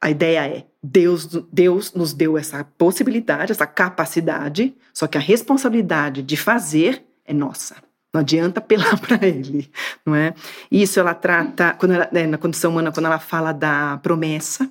A 0.00 0.10
ideia 0.10 0.46
é 0.46 0.66
Deus, 0.82 1.26
Deus 1.52 1.92
nos 1.92 2.14
deu 2.14 2.38
essa 2.38 2.64
possibilidade, 2.64 3.52
essa 3.52 3.66
capacidade, 3.66 4.74
só 4.94 5.06
que 5.06 5.18
a 5.18 5.20
responsabilidade 5.20 6.22
de 6.22 6.36
fazer 6.36 7.04
é 7.24 7.34
nossa. 7.34 7.76
Não 8.12 8.20
adianta 8.22 8.60
apelar 8.60 8.98
para 9.00 9.26
ele, 9.26 9.70
não 10.04 10.14
é? 10.14 10.34
Isso 10.70 10.98
ela 10.98 11.14
trata 11.14 11.74
quando 11.74 11.92
ela, 11.92 12.08
né, 12.10 12.26
na 12.26 12.38
condição 12.38 12.70
humana 12.70 12.90
quando 12.90 13.06
ela 13.06 13.18
fala 13.18 13.52
da 13.52 13.98
promessa, 13.98 14.70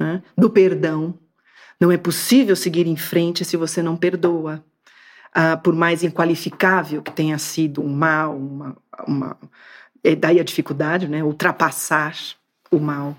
né, 0.00 0.22
do 0.36 0.48
perdão. 0.48 1.18
Não 1.80 1.92
é 1.92 1.98
possível 1.98 2.56
seguir 2.56 2.86
em 2.86 2.96
frente 2.96 3.44
se 3.44 3.56
você 3.56 3.82
não 3.82 3.96
perdoa. 3.96 4.64
Ah, 5.34 5.56
por 5.56 5.74
mais 5.74 6.04
inqualificável 6.04 7.02
que 7.02 7.10
tenha 7.10 7.36
sido 7.38 7.82
um 7.82 7.92
mal, 7.92 8.36
uma, 8.36 8.76
uma, 9.06 9.36
é 10.02 10.14
daí 10.14 10.38
a 10.38 10.44
dificuldade, 10.44 11.08
né? 11.08 11.24
Ultrapassar 11.24 12.14
o 12.70 12.78
mal. 12.78 13.16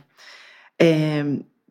É, 0.79 1.23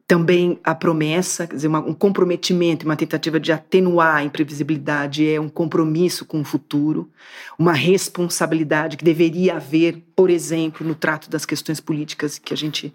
também 0.06 0.60
a 0.62 0.74
promessa, 0.74 1.46
quer 1.46 1.56
dizer, 1.56 1.68
uma, 1.68 1.80
um 1.80 1.94
comprometimento, 1.94 2.84
uma 2.84 2.96
tentativa 2.96 3.40
de 3.40 3.52
atenuar 3.52 4.16
a 4.16 4.24
imprevisibilidade 4.24 5.28
é 5.28 5.40
um 5.40 5.48
compromisso 5.48 6.26
com 6.26 6.40
o 6.40 6.44
futuro, 6.44 7.10
uma 7.58 7.72
responsabilidade 7.72 8.96
que 8.96 9.04
deveria 9.04 9.56
haver, 9.56 10.02
por 10.14 10.28
exemplo, 10.28 10.86
no 10.86 10.94
trato 10.94 11.30
das 11.30 11.46
questões 11.46 11.80
políticas 11.80 12.38
que 12.38 12.52
a 12.52 12.56
gente 12.56 12.94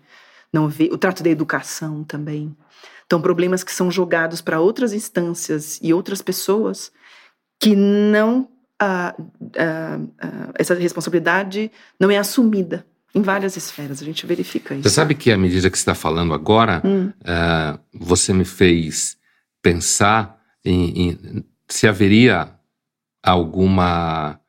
não 0.53 0.67
vê, 0.67 0.89
o 0.91 0.97
trato 0.97 1.23
da 1.23 1.29
educação 1.29 2.03
também. 2.03 2.55
Então, 3.05 3.21
problemas 3.21 3.63
que 3.63 3.71
são 3.71 3.89
jogados 3.89 4.39
para 4.39 4.59
outras 4.59 4.93
instâncias 4.93 5.79
e 5.81 5.91
outras 5.91 6.21
pessoas 6.21 6.91
que 7.59 7.75
não. 7.75 8.47
essa 10.57 10.75
responsabilidade 10.75 11.71
não 11.99 12.11
é 12.11 12.17
assumida 12.17 12.85
em 13.13 13.21
várias 13.21 13.57
esferas, 13.57 14.01
a 14.01 14.05
gente 14.05 14.25
verifica 14.25 14.75
isso. 14.75 14.83
Você 14.83 14.93
sabe 14.93 15.15
que 15.15 15.31
à 15.31 15.37
medida 15.37 15.69
que 15.69 15.77
você 15.77 15.81
está 15.81 15.95
falando 15.95 16.33
agora, 16.33 16.81
hum. 16.85 17.11
uh, 17.21 17.79
você 17.93 18.33
me 18.33 18.45
fez 18.45 19.17
pensar 19.61 20.39
em, 20.63 21.09
em, 21.09 21.45
se 21.67 21.87
haveria 21.87 22.49
alguma, 23.23 24.39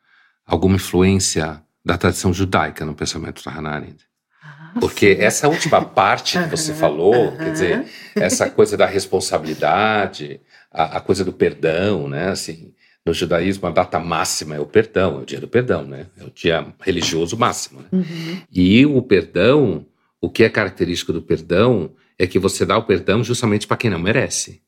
alguma 0.47 0.77
influência 0.77 1.63
da 1.85 1.97
tradição 1.97 2.33
judaica 2.33 2.85
no 2.85 2.95
pensamento 2.95 3.43
da 3.43 3.51
Hannah 3.51 3.71
Arendt. 3.71 4.05
Ah, 4.43 4.73
Porque 4.79 5.17
sim. 5.17 5.23
essa 5.23 5.49
última 5.49 5.83
parte 5.83 6.39
que 6.39 6.49
você 6.49 6.75
falou, 6.75 7.37
quer 7.37 7.53
dizer, 7.53 7.87
essa 8.15 8.51
coisa 8.51 8.77
da 8.77 8.87
responsabilidade, 8.87 10.41
a, 10.71 10.99
a 10.99 11.01
coisa 11.01 11.25
do 11.25 11.33
perdão, 11.33 12.09
né? 12.09 12.29
Assim, 12.29 12.75
no 13.05 13.15
judaísmo, 13.15 13.67
a 13.67 13.71
data 13.71 13.99
máxima 13.99 14.57
é 14.57 14.61
o 14.61 14.67
perdão, 14.67 15.19
é 15.19 15.23
o 15.23 15.27
dia 15.27 15.41
do 15.41 15.49
perdão, 15.49 15.85
né? 15.85 16.07
É 16.19 16.25
o 16.25 16.31
dia 16.31 16.67
religioso 16.81 17.37
máximo. 17.37 17.81
Né? 17.81 17.89
Uhum. 17.93 18.43
E 18.53 18.85
o 18.85 19.01
perdão, 19.03 19.87
o 20.21 20.29
que 20.29 20.45
é 20.45 20.51
característico 20.51 21.13
do 21.13 21.23
perdão 21.23 21.93
é 22.19 22.27
que 22.27 22.39
você 22.39 22.67
dá 22.67 22.77
o 22.77 22.85
perdão 22.85 23.25
justamente 23.25 23.67
para 23.67 23.79
quem 23.79 23.91
não 23.91 23.99
merece. 23.99 24.63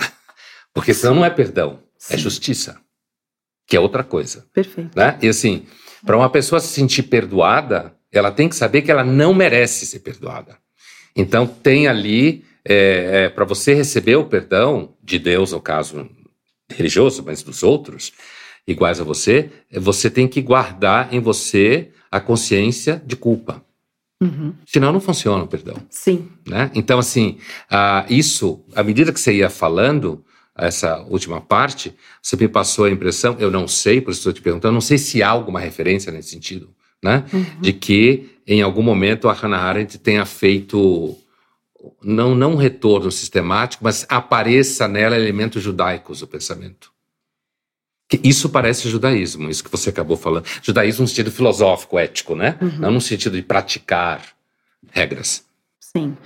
Porque 0.72 0.94
senão 0.94 1.16
não 1.16 1.24
é 1.24 1.30
perdão, 1.30 1.78
é 1.94 1.98
Sim. 1.98 2.14
é 2.14 2.16
justiça, 2.16 2.80
que 3.66 3.76
é 3.76 3.80
outra 3.80 4.02
coisa. 4.02 4.46
Perfeito. 4.54 4.96
Né? 4.96 5.18
E 5.20 5.28
assim, 5.28 5.66
para 6.04 6.16
uma 6.16 6.30
pessoa 6.30 6.60
se 6.60 6.68
sentir 6.68 7.02
perdoada, 7.04 7.94
ela 8.10 8.32
tem 8.32 8.48
que 8.48 8.56
saber 8.56 8.82
que 8.82 8.90
ela 8.90 9.04
não 9.04 9.34
merece 9.34 9.84
ser 9.84 9.98
perdoada. 9.98 10.56
Então 11.14 11.46
tem 11.46 11.88
ali, 11.88 12.44
é, 12.64 13.24
é, 13.24 13.28
para 13.28 13.44
você 13.44 13.74
receber 13.74 14.16
o 14.16 14.24
perdão 14.24 14.94
de 15.02 15.18
Deus, 15.18 15.52
no 15.52 15.60
caso 15.60 16.08
religioso, 16.70 17.22
mas 17.24 17.42
dos 17.42 17.62
outros, 17.62 18.12
iguais 18.66 19.00
a 19.00 19.04
você, 19.04 19.50
você 19.72 20.10
tem 20.10 20.26
que 20.26 20.42
guardar 20.42 21.12
em 21.12 21.20
você 21.20 21.90
a 22.10 22.20
consciência 22.20 23.02
de 23.06 23.14
culpa. 23.16 23.64
Uhum. 24.20 24.54
Senão 24.66 24.92
não 24.92 25.00
funciona 25.00 25.44
o 25.44 25.46
perdão. 25.46 25.76
Sim. 25.90 26.28
Né? 26.46 26.70
Então, 26.74 26.98
assim, 26.98 27.38
uh, 27.70 28.10
isso, 28.12 28.64
à 28.74 28.82
medida 28.82 29.12
que 29.12 29.20
você 29.20 29.34
ia 29.34 29.50
falando, 29.50 30.24
essa 30.56 31.02
última 31.02 31.40
parte, 31.40 31.94
você 32.22 32.34
me 32.36 32.48
passou 32.48 32.86
a 32.86 32.90
impressão, 32.90 33.36
eu 33.38 33.50
não 33.50 33.68
sei, 33.68 34.00
por 34.00 34.10
isso 34.10 34.20
estou 34.20 34.32
te 34.32 34.40
perguntando, 34.40 34.72
não 34.72 34.80
sei 34.80 34.96
se 34.96 35.22
há 35.22 35.28
alguma 35.28 35.60
referência 35.60 36.10
nesse 36.10 36.30
sentido, 36.30 36.70
né? 37.02 37.24
Uhum. 37.32 37.60
De 37.60 37.72
que 37.74 38.30
em 38.46 38.62
algum 38.62 38.82
momento 38.82 39.28
a 39.28 39.32
Hannah 39.32 39.58
Arendt 39.58 39.98
tenha 39.98 40.24
feito 40.24 41.16
não, 42.02 42.34
não 42.34 42.52
um 42.52 42.56
retorno 42.56 43.10
sistemático, 43.10 43.84
mas 43.84 44.06
apareça 44.08 44.88
nela 44.88 45.16
elementos 45.16 45.62
judaicos 45.62 46.20
do 46.20 46.26
pensamento. 46.26 46.90
Isso 48.22 48.48
parece 48.48 48.88
judaísmo, 48.88 49.50
isso 49.50 49.64
que 49.64 49.70
você 49.70 49.90
acabou 49.90 50.16
falando. 50.16 50.46
Judaísmo 50.62 51.02
no 51.02 51.08
sentido 51.08 51.32
filosófico, 51.32 51.98
ético, 51.98 52.36
né? 52.36 52.56
Uhum. 52.60 52.78
Não 52.78 52.90
no 52.92 53.00
sentido 53.00 53.36
de 53.36 53.42
praticar 53.42 54.22
regras. 54.92 55.44
Sim. 55.80 56.16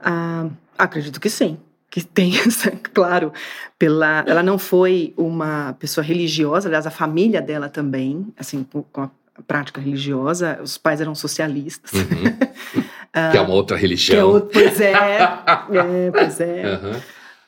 Uh, 0.00 0.50
acredito 0.78 1.20
que 1.20 1.28
sim. 1.28 1.58
Que 1.90 2.02
tem, 2.02 2.32
claro, 2.94 3.32
pela, 3.78 4.24
ela 4.26 4.42
não 4.42 4.58
foi 4.58 5.12
uma 5.16 5.74
pessoa 5.74 6.04
religiosa, 6.04 6.68
aliás, 6.68 6.86
a 6.86 6.90
família 6.90 7.42
dela 7.42 7.68
também, 7.68 8.26
assim, 8.38 8.64
com 8.64 9.02
a 9.02 9.10
prática 9.46 9.80
religiosa, 9.80 10.58
os 10.62 10.78
pais 10.78 11.00
eram 11.00 11.14
socialistas. 11.14 11.92
Uhum. 11.92 12.84
que 13.30 13.38
é 13.38 13.40
uma 13.40 13.54
outra 13.54 13.76
religião. 13.76 14.18
É 14.18 14.24
outro, 14.24 14.50
pois 14.52 14.80
é, 14.80 14.92
é, 14.92 16.10
pois 16.12 16.40
é. 16.40 16.62
Uhum. 16.74 17.00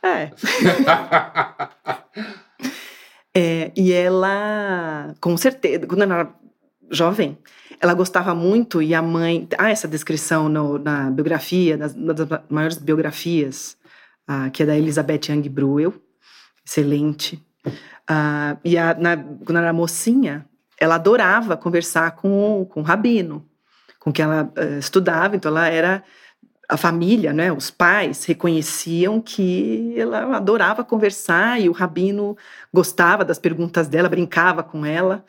É. 0.02 0.30
é. 3.38 3.72
E 3.76 3.92
ela, 3.92 5.14
com 5.20 5.36
certeza, 5.36 5.86
quando 5.86 6.02
ela 6.02 6.14
era 6.14 6.34
jovem, 6.90 7.36
ela 7.80 7.92
gostava 7.94 8.34
muito 8.34 8.80
e 8.80 8.94
a 8.94 9.02
mãe. 9.02 9.46
Ah, 9.58 9.70
essa 9.70 9.86
descrição 9.86 10.48
no, 10.48 10.78
na 10.78 11.10
biografia, 11.10 11.76
das, 11.76 11.94
uma 11.94 12.14
das 12.14 12.28
maiores 12.48 12.78
biografias, 12.78 13.76
ah, 14.26 14.50
que 14.50 14.62
é 14.62 14.66
da 14.66 14.76
Elizabeth 14.76 15.28
Young 15.28 15.48
Bruel, 15.48 15.94
excelente. 16.66 17.42
Ah, 18.08 18.56
e 18.64 18.78
a, 18.78 18.94
na, 18.94 19.16
quando 19.16 19.56
ela 19.56 19.66
era 19.66 19.72
mocinha, 19.72 20.46
ela 20.80 20.94
adorava 20.94 21.56
conversar 21.56 22.12
com, 22.12 22.66
com 22.70 22.80
o 22.80 22.84
rabino 22.84 23.47
com 24.08 24.12
que 24.12 24.22
ela 24.22 24.50
uh, 24.56 24.78
estudava, 24.78 25.36
então 25.36 25.50
ela 25.50 25.68
era 25.68 26.02
a 26.66 26.76
família, 26.76 27.32
né, 27.32 27.52
os 27.52 27.70
pais 27.70 28.24
reconheciam 28.24 29.20
que 29.20 29.94
ela 29.96 30.36
adorava 30.36 30.84
conversar 30.84 31.60
e 31.60 31.68
o 31.68 31.72
rabino 31.72 32.36
gostava 32.72 33.24
das 33.24 33.38
perguntas 33.38 33.88
dela, 33.88 34.08
brincava 34.08 34.62
com 34.62 34.84
ela. 34.84 35.24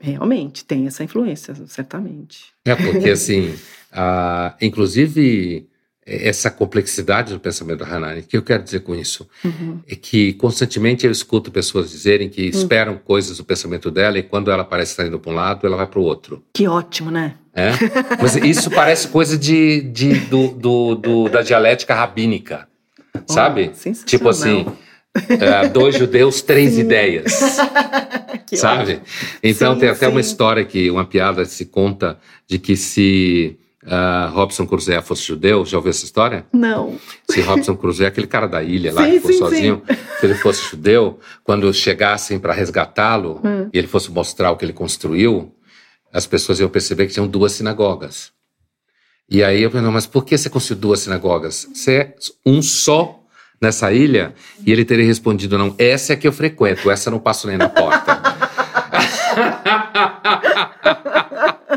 Realmente 0.00 0.64
tem 0.64 0.86
essa 0.86 1.04
influência, 1.04 1.54
certamente. 1.66 2.52
É 2.64 2.74
porque 2.74 3.10
assim, 3.10 3.50
uh, 3.92 4.54
inclusive 4.60 5.68
essa 6.04 6.50
complexidade 6.50 7.32
do 7.32 7.38
pensamento 7.38 7.78
da 7.78 7.84
Hannah 7.84 8.18
o 8.18 8.22
que 8.22 8.36
eu 8.36 8.42
quero 8.42 8.62
dizer 8.62 8.80
com 8.80 8.94
isso? 8.94 9.28
Uhum. 9.44 9.80
É 9.88 9.94
que 9.94 10.32
constantemente 10.34 11.06
eu 11.06 11.12
escuto 11.12 11.50
pessoas 11.50 11.90
dizerem 11.90 12.28
que 12.28 12.42
uhum. 12.42 12.48
esperam 12.48 12.92
uhum. 12.94 12.98
coisas 12.98 13.36
do 13.36 13.44
pensamento 13.44 13.90
dela 13.90 14.18
e 14.18 14.22
quando 14.22 14.50
ela 14.50 14.64
parece 14.64 14.92
estar 14.92 15.06
indo 15.06 15.18
para 15.20 15.30
um 15.30 15.34
lado, 15.34 15.66
ela 15.66 15.76
vai 15.76 15.86
para 15.86 16.00
o 16.00 16.02
outro. 16.02 16.42
Que 16.52 16.66
ótimo, 16.66 17.10
né? 17.10 17.34
É? 17.54 17.70
Mas 18.20 18.34
isso 18.36 18.70
parece 18.72 19.08
coisa 19.08 19.38
de, 19.38 19.82
de 19.82 20.14
do, 20.20 20.48
do, 20.48 20.94
do, 20.96 21.28
da 21.28 21.42
dialética 21.42 21.94
rabínica, 21.94 22.66
oh, 23.14 23.32
sabe? 23.32 23.70
Tipo 24.04 24.28
assim, 24.30 24.66
é, 25.28 25.68
dois 25.68 25.96
judeus, 25.96 26.42
três 26.42 26.78
ideias. 26.78 27.32
sabe? 28.52 28.94
Ótimo. 28.94 29.02
Então 29.42 29.74
sim, 29.74 29.80
tem 29.80 29.88
até 29.88 30.06
sim. 30.06 30.12
uma 30.12 30.20
história 30.20 30.64
que, 30.64 30.90
uma 30.90 31.04
piada 31.04 31.44
se 31.44 31.66
conta 31.66 32.18
de 32.48 32.58
que 32.58 32.76
se 32.76 33.56
uh, 33.84 34.32
Robson 34.32 34.66
Crusoe 34.66 35.00
fosse 35.02 35.22
judeu, 35.22 35.64
já 35.64 35.76
ouviu 35.76 35.90
essa 35.90 36.04
história? 36.04 36.46
Não. 36.52 36.98
Se 37.28 37.40
Robson 37.40 37.76
Crusoe, 37.76 38.06
aquele 38.06 38.26
cara 38.26 38.46
da 38.46 38.62
ilha 38.62 38.92
lá 38.92 39.04
sim, 39.06 39.12
que 39.12 39.20
foi 39.20 39.32
sozinho, 39.34 39.82
se 40.20 40.26
ele 40.26 40.34
fosse 40.34 40.70
judeu, 40.70 41.18
quando 41.44 41.72
chegassem 41.72 42.38
para 42.38 42.52
resgatá-lo 42.52 43.40
hum. 43.44 43.68
e 43.72 43.78
ele 43.78 43.86
fosse 43.86 44.10
mostrar 44.10 44.50
o 44.50 44.56
que 44.56 44.64
ele 44.64 44.72
construiu, 44.72 45.54
as 46.12 46.26
pessoas 46.26 46.60
iam 46.60 46.68
perceber 46.68 47.06
que 47.06 47.12
tinham 47.12 47.26
duas 47.26 47.52
sinagogas. 47.52 48.30
E 49.28 49.42
aí 49.42 49.62
eu 49.62 49.70
perguntei, 49.70 49.94
mas 49.94 50.06
por 50.06 50.24
que 50.24 50.36
você 50.36 50.50
construiu 50.50 50.80
duas 50.80 51.00
sinagogas? 51.00 51.66
Você 51.72 51.94
é 51.94 52.14
um 52.44 52.60
só 52.60 53.18
nessa 53.60 53.92
ilha? 53.92 54.34
E 54.66 54.70
ele 54.70 54.84
teria 54.84 55.06
respondido, 55.06 55.56
não, 55.56 55.74
essa 55.78 56.12
é 56.12 56.16
que 56.16 56.28
eu 56.28 56.32
frequento, 56.32 56.90
essa 56.90 57.08
eu 57.08 57.12
não 57.12 57.18
passo 57.18 57.46
nem 57.46 57.56
na 57.56 57.68
porta. 57.68 58.20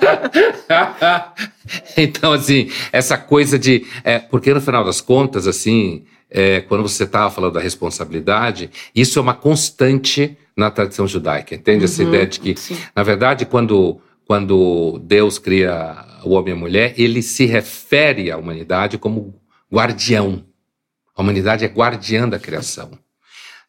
então, 1.98 2.34
assim, 2.34 2.70
essa 2.92 3.18
coisa 3.18 3.58
de. 3.58 3.86
É, 4.04 4.20
porque 4.20 4.54
no 4.54 4.62
final 4.62 4.84
das 4.84 5.02
contas, 5.02 5.48
assim, 5.48 6.06
é, 6.30 6.62
quando 6.62 6.84
você 6.84 7.04
estava 7.04 7.30
falando 7.32 7.54
da 7.54 7.60
responsabilidade, 7.60 8.70
isso 8.94 9.20
é 9.20 9.22
uma 9.22 9.34
constante 9.34 10.38
na 10.56 10.72
tradição 10.72 11.08
judaica, 11.08 11.56
entende? 11.56 11.80
Uhum, 11.80 11.86
Essa 11.86 12.04
ideia 12.04 12.26
de 12.28 12.40
que, 12.40 12.56
sim. 12.56 12.78
na 12.96 13.04
verdade, 13.04 13.46
quando, 13.46 14.00
quando 14.26 15.00
Deus 15.04 15.38
cria 15.38 16.06
o 16.24 16.32
homem 16.32 16.54
e 16.54 16.58
a 16.58 16.60
mulher, 16.60 16.94
ele 16.98 17.22
se 17.22 17.46
refere 17.46 18.32
à 18.32 18.38
humanidade 18.38 18.98
como, 18.98 19.36
guardião. 19.72 20.46
A 21.16 21.22
humanidade 21.22 21.66
é 21.66 21.68
guardiã 21.68 22.28
da 22.28 22.40
criação. 22.40 22.92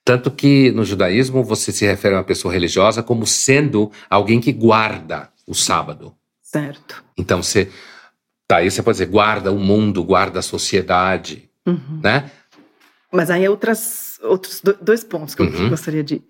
Tanto 0.04 0.30
que 0.30 0.70
no 0.70 0.84
judaísmo 0.84 1.42
você 1.42 1.72
se 1.72 1.84
refere 1.84 2.14
a 2.14 2.18
uma 2.18 2.24
pessoa 2.24 2.54
religiosa 2.54 3.02
como 3.02 3.26
sendo 3.26 3.90
alguém 4.08 4.40
que 4.40 4.52
guarda 4.52 5.30
o 5.46 5.54
sábado. 5.54 6.14
Certo. 6.60 7.04
Então 7.16 7.42
você. 7.42 7.70
Tá, 8.48 8.58
aí 8.58 8.70
você 8.70 8.82
pode 8.82 8.98
dizer, 8.98 9.10
guarda 9.10 9.50
o 9.50 9.58
mundo, 9.58 10.04
guarda 10.04 10.38
a 10.38 10.42
sociedade, 10.42 11.50
uhum. 11.66 12.00
né? 12.02 12.30
Mas 13.12 13.28
aí 13.28 13.48
outras, 13.48 14.20
outros 14.22 14.62
dois 14.80 15.02
pontos 15.02 15.34
que 15.34 15.42
eu 15.42 15.46
uhum. 15.46 15.68
gostaria 15.68 16.04
de. 16.04 16.22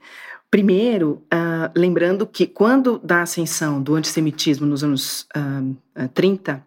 Primeiro, 0.51 1.23
uh, 1.25 1.71
lembrando 1.77 2.27
que 2.27 2.47
quando 2.47 2.99
da 3.01 3.23
ascensão 3.23 3.83
do 3.83 3.95
antissemitismo 3.95 4.65
nos 4.65 4.83
anos 4.83 5.27
uh, 5.37 6.05
uh, 6.05 6.09
30, 6.15 6.65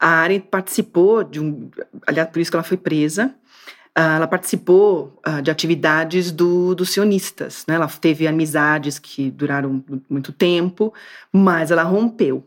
a 0.00 0.08
Arendt 0.08 0.46
participou 0.48 1.22
de 1.22 1.40
um. 1.40 1.70
Aliás, 2.06 2.30
por 2.30 2.40
isso 2.40 2.50
que 2.50 2.56
ela 2.56 2.64
foi 2.64 2.76
presa. 2.76 3.34
Ah, 4.00 4.14
ela 4.14 4.28
participou 4.28 5.20
uh, 5.26 5.42
de 5.42 5.50
atividades 5.50 6.30
do, 6.30 6.72
dos 6.72 6.90
sionistas, 6.90 7.64
né? 7.66 7.74
Ela 7.74 7.88
teve 7.88 8.28
amizades 8.28 8.96
que 8.96 9.28
duraram 9.28 9.82
muito 10.08 10.32
tempo, 10.32 10.94
mas 11.32 11.72
ela 11.72 11.82
rompeu. 11.82 12.46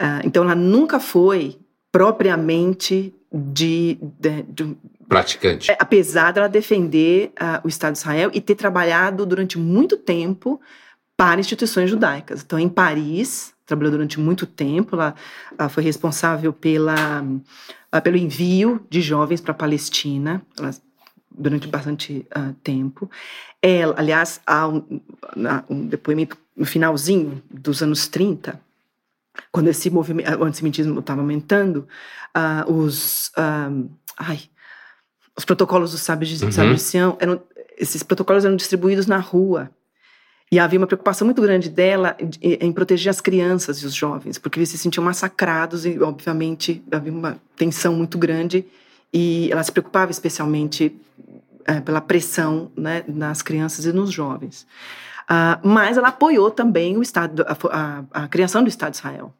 Uh, 0.00 0.24
então, 0.24 0.44
ela 0.44 0.54
nunca 0.54 0.98
foi 0.98 1.58
propriamente 1.90 3.14
de, 3.32 3.98
de, 4.18 4.42
de 4.42 4.76
praticante. 5.08 5.70
É, 5.70 5.76
apesar 5.78 6.32
dela 6.32 6.48
defender 6.48 7.32
o 7.62 7.68
Estado 7.68 7.92
de 7.92 7.98
Israel 7.98 8.30
e 8.34 8.40
ter 8.40 8.56
trabalhado 8.56 9.24
durante 9.24 9.58
muito 9.58 9.96
tempo 9.96 10.60
para 11.16 11.40
instituições 11.40 11.88
judaicas. 11.88 12.42
Então, 12.42 12.58
em 12.58 12.68
Paris, 12.68 13.54
trabalhou 13.64 13.92
durante 13.92 14.18
muito 14.18 14.46
tempo, 14.46 14.96
ela, 14.96 15.14
ela 15.56 15.68
foi 15.68 15.82
responsável 15.82 16.52
pela 16.52 17.22
uh, 17.22 18.02
pelo 18.02 18.16
envio 18.16 18.84
de 18.90 19.00
jovens 19.00 19.40
para 19.40 19.52
a 19.52 19.56
Palestina 19.56 20.42
durante 21.30 21.68
bastante 21.68 22.26
uh, 22.36 22.52
tempo. 22.62 23.10
Ela, 23.62 23.94
aliás, 23.96 24.40
há 24.46 24.68
um, 24.68 25.00
um, 25.68 25.86
depoimento 25.86 26.36
no 26.56 26.66
finalzinho 26.66 27.42
dos 27.50 27.82
anos 27.82 28.06
30, 28.08 28.60
quando 29.50 29.68
esse 29.68 29.90
movimento, 29.90 30.38
o 30.38 30.44
antissemitismo 30.44 31.00
estava 31.00 31.20
aumentando, 31.20 31.86
uh, 32.36 32.72
os, 32.72 33.32
ai, 34.16 34.40
os 35.36 35.44
protocolos 35.44 35.92
do 35.92 35.98
sábio 35.98 36.26
de, 36.26 36.44
uhum. 36.44 36.74
de 36.74 36.80
Sião, 36.80 37.16
eram, 37.20 37.40
esses 37.76 38.02
protocolos 38.02 38.44
eram 38.44 38.56
distribuídos 38.56 39.06
na 39.06 39.18
rua. 39.18 39.70
E 40.52 40.58
havia 40.58 40.78
uma 40.78 40.86
preocupação 40.86 41.24
muito 41.24 41.42
grande 41.42 41.68
dela 41.68 42.16
em 42.40 42.70
proteger 42.70 43.10
as 43.10 43.20
crianças 43.20 43.78
e 43.78 43.86
os 43.86 43.94
jovens, 43.94 44.38
porque 44.38 44.58
eles 44.58 44.68
se 44.68 44.78
sentiam 44.78 45.02
massacrados 45.02 45.84
e, 45.84 45.98
obviamente, 45.98 46.82
havia 46.92 47.10
uma 47.10 47.38
tensão 47.56 47.94
muito 47.94 48.16
grande. 48.16 48.64
E 49.12 49.50
ela 49.50 49.64
se 49.64 49.72
preocupava 49.72 50.12
especialmente 50.12 50.94
é, 51.64 51.80
pela 51.80 52.00
pressão 52.00 52.70
né, 52.76 53.02
nas 53.08 53.42
crianças 53.42 53.84
e 53.84 53.92
nos 53.92 54.12
jovens. 54.12 54.66
Uh, 55.24 55.66
mas 55.66 55.96
ela 55.96 56.08
apoiou 56.08 56.50
também 56.50 56.96
o 56.96 57.02
Estado, 57.02 57.44
a, 57.48 57.56
a, 57.70 58.24
a 58.24 58.28
criação 58.28 58.62
do 58.62 58.68
Estado 58.68 58.92
de 58.92 58.98
Israel. 58.98 59.34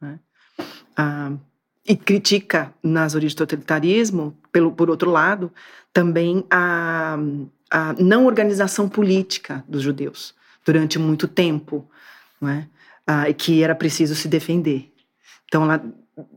Né? 0.00 0.18
Uh, 0.98 1.38
e 1.86 1.96
critica 1.96 2.72
nas 2.82 3.14
origens 3.14 3.34
do 3.34 3.38
totalitarismo, 3.38 4.36
pelo, 4.52 4.72
por 4.72 4.88
outro 4.88 5.10
lado, 5.10 5.52
também 5.92 6.44
a, 6.50 7.18
a 7.70 7.92
não 7.94 8.26
organização 8.26 8.88
política 8.88 9.64
dos 9.66 9.82
judeus 9.82 10.34
durante 10.64 10.98
muito 10.98 11.26
tempo, 11.26 11.88
não 12.40 12.48
é? 12.48 12.68
Ah, 13.04 13.32
que 13.32 13.62
era 13.64 13.74
preciso 13.74 14.14
se 14.14 14.28
defender. 14.28 14.92
Então 15.46 15.64
ela 15.64 15.84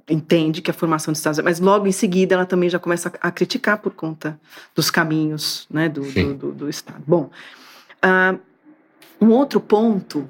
entende 0.09 0.61
que 0.61 0.71
a 0.71 0.73
formação 0.73 1.11
dos 1.11 1.19
Estados 1.19 1.39
mas 1.43 1.59
logo 1.59 1.85
em 1.85 1.91
seguida 1.91 2.33
ela 2.33 2.45
também 2.45 2.69
já 2.69 2.79
começa 2.79 3.11
a, 3.21 3.29
criticar 3.29 3.77
por 3.77 3.93
conta 3.93 4.39
dos 4.73 4.89
caminhos 4.89 5.67
né, 5.69 5.89
do, 5.89 6.01
do, 6.01 6.33
do, 6.33 6.51
do, 6.53 6.69
Estado. 6.69 7.03
Bom, 7.05 7.29
ah, 8.01 8.35
um 9.25 9.31
outro 9.31 9.59
ponto 9.59 10.29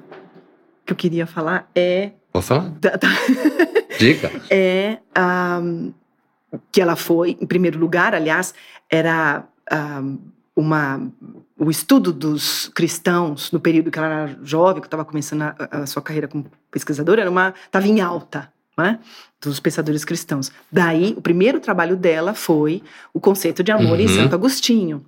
que 0.84 0.92
eu 0.92 0.96
queria 0.96 1.26
falar 1.26 1.70
é. 1.74 2.12
Pode 2.32 2.46
falar? 2.46 2.72
Diga. 3.98 4.30
É 4.50 4.98
um, 5.16 5.92
ah, 6.52 6.58
que 6.70 6.80
ela 6.80 6.96
foi, 6.96 7.36
em 7.40 7.46
primeiro 7.46 7.78
lugar, 7.78 8.14
aliás, 8.14 8.54
era 8.90 9.44
um, 10.00 10.18
uma 10.54 11.12
o 11.58 11.70
estudo 11.70 12.12
dos 12.12 12.70
cristãos 12.74 13.50
no 13.50 13.58
período 13.58 13.90
que 13.90 13.98
ela 13.98 14.08
era 14.08 14.38
jovem, 14.42 14.80
que 14.80 14.86
estava 14.86 15.04
começando 15.04 15.42
a, 15.42 15.54
a, 15.70 15.86
sua 15.86 16.02
carreira 16.02 16.28
como 16.28 16.46
pesquisadora, 16.70 17.22
era 17.22 17.30
uma 17.30 17.54
estava 17.64 17.86
em 17.86 18.00
alta, 18.00 18.52
né? 18.76 18.98
Dos 19.40 19.58
pensadores 19.58 20.04
cristãos. 20.04 20.50
Daí, 20.70 21.14
o 21.16 21.22
primeiro 21.22 21.60
trabalho 21.60 21.96
dela 21.96 22.34
foi 22.34 22.82
o 23.12 23.20
conceito 23.20 23.62
de 23.62 23.72
amor 23.72 23.98
uhum. 23.98 24.04
em 24.04 24.08
Santo 24.08 24.34
Agostinho. 24.34 25.04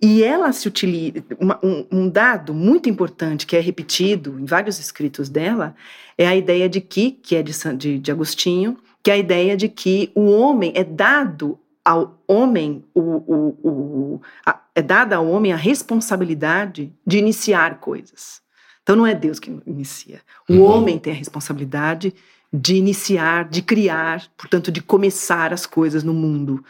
E 0.00 0.22
ela 0.22 0.52
se 0.52 0.68
utiliza 0.68 1.24
uma, 1.40 1.58
um, 1.62 1.86
um, 1.90 2.08
dado 2.08 2.52
muito 2.52 2.88
importante 2.88 3.46
que 3.46 3.56
é 3.56 3.60
repetido 3.60 4.38
em 4.38 4.44
vários 4.44 4.78
escritos 4.78 5.28
dela 5.28 5.74
é 6.18 6.26
a 6.26 6.36
ideia 6.36 6.68
de 6.68 6.80
que 6.80 7.12
que 7.12 7.34
é 7.34 7.42
de, 7.42 7.52
de, 7.76 7.98
de 7.98 8.10
Agostinho, 8.10 8.76
que 9.02 9.10
é 9.10 9.14
a 9.14 9.18
ideia 9.18 9.56
de 9.56 9.68
que 9.68 10.10
o 10.14 10.30
homem 10.30 10.72
é 10.74 10.84
dado 10.84 11.58
ao 11.84 12.20
homem, 12.26 12.84
o, 12.92 13.00
o, 13.00 13.58
o, 13.62 14.20
a, 14.44 14.60
é 14.74 14.82
dada 14.82 15.16
ao 15.16 15.28
homem 15.28 15.52
a 15.52 15.56
responsabilidade 15.56 16.92
de 17.06 17.18
iniciar 17.18 17.78
coisas. 17.78 18.42
Então 18.82 18.96
não 18.96 19.06
é 19.06 19.14
Deus 19.14 19.38
que 19.38 19.56
inicia. 19.64 20.20
O 20.48 20.54
uhum. 20.54 20.62
homem 20.64 20.98
tem 20.98 21.12
a 21.12 21.16
responsabilidade 21.16 22.12
de 22.52 22.76
iniciar, 22.76 23.48
de 23.48 23.62
criar, 23.62 24.24
portanto, 24.36 24.70
de 24.70 24.80
começar 24.80 25.52
as 25.52 25.64
coisas 25.64 26.02
no 26.02 26.12
mundo. 26.12 26.64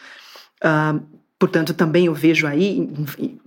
Uh, 0.63 1.03
portanto, 1.39 1.75
também 1.75 2.07
eu 2.07 2.15
vejo 2.15 2.47
aí, 2.47 2.89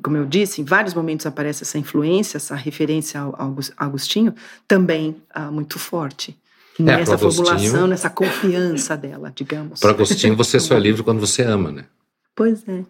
como 0.02 0.18
eu 0.18 0.26
disse, 0.26 0.62
em 0.62 0.64
vários 0.64 0.94
momentos 0.94 1.26
aparece 1.26 1.64
essa 1.64 1.78
influência, 1.78 2.38
essa 2.38 2.56
referência 2.56 3.20
ao, 3.20 3.56
Agostinho, 3.78 4.34
também 4.68 5.16
uh, 5.36 5.52
muito 5.52 5.80
forte. 5.80 6.38
É, 6.80 6.84
nessa 6.84 7.18
formulação, 7.18 7.88
nessa 7.88 8.10
confiança 8.10 8.96
dela, 8.96 9.34
digamos. 9.36 9.82
Para 9.82 9.92
Agostinho, 9.92 10.36
você 10.36 10.60
só 10.62 10.76
é 10.76 10.80
livre 10.80 11.04
quando 11.04 11.20
você 11.20 11.44
ama, 11.44 11.72
né? 11.72 11.86
Pois 12.34 12.64
é. 12.70 12.86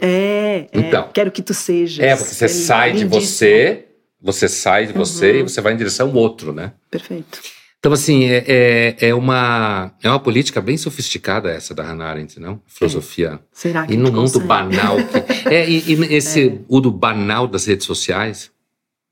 É, 0.00 0.68
é 0.72 0.78
então, 0.78 1.10
quero 1.12 1.30
que 1.30 1.42
tu 1.42 1.54
sejas. 1.54 2.04
É, 2.04 2.16
porque 2.16 2.34
você 2.34 2.44
é 2.46 2.48
sai 2.48 2.92
de 2.92 3.04
você, 3.04 3.86
você 4.20 4.48
sai 4.48 4.86
de 4.86 4.92
você 4.92 5.32
uhum. 5.32 5.38
e 5.38 5.42
você 5.42 5.60
vai 5.60 5.72
em 5.72 5.76
direção 5.76 6.08
ao 6.08 6.14
outro, 6.14 6.52
né? 6.52 6.72
Perfeito. 6.90 7.40
Então, 7.78 7.92
assim, 7.92 8.24
é, 8.24 8.44
é, 8.48 9.08
é, 9.08 9.14
uma, 9.14 9.92
é 10.02 10.08
uma 10.08 10.18
política 10.18 10.60
bem 10.60 10.76
sofisticada 10.76 11.48
essa 11.48 11.72
da 11.72 11.84
Hannah 11.84 12.06
Arendt, 12.06 12.40
não? 12.40 12.60
Filosofia. 12.66 13.34
É. 13.34 13.38
Será 13.52 13.86
que 13.86 13.94
E 13.94 13.96
no 13.96 14.10
mundo 14.10 14.40
banal. 14.40 14.96
Que, 14.96 15.32
é, 15.48 15.68
e, 15.68 15.94
e 15.94 16.14
esse, 16.14 16.48
é. 16.48 16.58
o 16.66 16.80
do 16.80 16.90
banal 16.90 17.46
das 17.46 17.66
redes 17.66 17.86
sociais. 17.86 18.50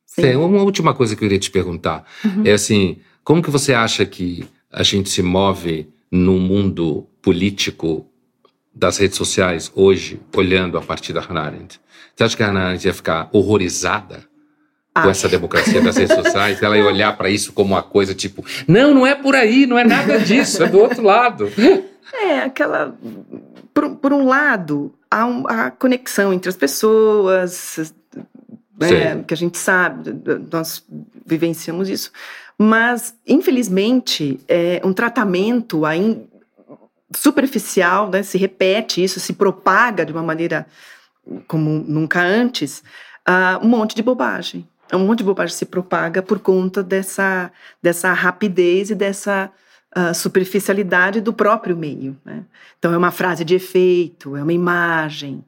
Sim. 0.04 0.26
É, 0.26 0.36
uma 0.36 0.62
última 0.62 0.94
coisa 0.94 1.14
que 1.14 1.22
eu 1.22 1.28
queria 1.28 1.38
te 1.38 1.50
perguntar. 1.50 2.04
Uhum. 2.24 2.42
É 2.44 2.52
assim, 2.52 2.98
como 3.22 3.40
que 3.40 3.50
você 3.50 3.72
acha 3.72 4.04
que 4.04 4.48
a 4.72 4.82
gente 4.82 5.10
se 5.10 5.22
move 5.22 5.88
no 6.10 6.38
mundo 6.38 7.06
político 7.22 8.04
das 8.74 8.98
redes 8.98 9.16
sociais 9.16 9.70
hoje, 9.76 10.20
olhando 10.34 10.76
a 10.76 10.82
partir 10.82 11.12
da 11.12 11.20
Hannah 11.20 11.44
Arendt? 11.44 11.80
Você 12.16 12.24
acha 12.24 12.36
que 12.36 12.42
a 12.42 12.48
Hannah 12.48 12.66
Arendt 12.66 12.84
ia 12.84 12.94
ficar 12.94 13.28
horrorizada 13.32 14.24
com 15.02 15.10
essa 15.10 15.28
democracia 15.28 15.80
das 15.80 15.96
redes 15.96 16.14
sociais? 16.14 16.62
Ela 16.62 16.76
ia 16.76 16.84
olhar 16.84 17.16
para 17.16 17.30
isso 17.30 17.52
como 17.52 17.74
uma 17.74 17.82
coisa 17.82 18.14
tipo, 18.14 18.44
não, 18.66 18.94
não 18.94 19.06
é 19.06 19.14
por 19.14 19.34
aí, 19.34 19.66
não 19.66 19.78
é 19.78 19.84
nada 19.84 20.18
disso, 20.18 20.62
é 20.62 20.68
do 20.68 20.78
outro 20.78 21.02
lado. 21.02 21.50
É, 22.14 22.40
aquela. 22.40 22.96
Por, 23.74 23.96
por 23.96 24.12
um 24.12 24.24
lado, 24.26 24.94
há 25.10 25.26
um, 25.26 25.46
a 25.46 25.70
conexão 25.70 26.32
entre 26.32 26.48
as 26.48 26.56
pessoas, 26.56 27.92
né, 28.78 29.22
que 29.26 29.34
a 29.34 29.36
gente 29.36 29.58
sabe, 29.58 30.14
nós 30.50 30.84
vivenciamos 31.26 31.88
isso. 31.88 32.10
Mas, 32.56 33.14
infelizmente, 33.26 34.40
é 34.48 34.80
um 34.84 34.92
tratamento 34.92 35.84
ainda 35.84 36.22
superficial, 37.14 38.08
né, 38.10 38.22
se 38.22 38.38
repete 38.38 39.02
isso, 39.02 39.20
se 39.20 39.32
propaga 39.32 40.04
de 40.04 40.12
uma 40.12 40.22
maneira 40.22 40.66
como 41.46 41.70
nunca 41.70 42.20
antes, 42.20 42.82
uh, 43.28 43.64
um 43.64 43.68
monte 43.68 43.94
de 43.94 44.02
bobagem. 44.02 44.66
Um 44.92 45.00
monte 45.00 45.18
de 45.18 45.24
bobagem 45.24 45.54
se 45.54 45.66
propaga 45.66 46.22
por 46.22 46.38
conta 46.38 46.82
dessa, 46.82 47.50
dessa 47.82 48.12
rapidez 48.12 48.90
e 48.90 48.94
dessa 48.94 49.50
uh, 49.96 50.14
superficialidade 50.14 51.20
do 51.20 51.32
próprio 51.32 51.76
meio. 51.76 52.16
Né? 52.24 52.44
Então, 52.78 52.92
é 52.92 52.96
uma 52.96 53.10
frase 53.10 53.44
de 53.44 53.54
efeito, 53.54 54.36
é 54.36 54.42
uma 54.42 54.52
imagem. 54.52 55.44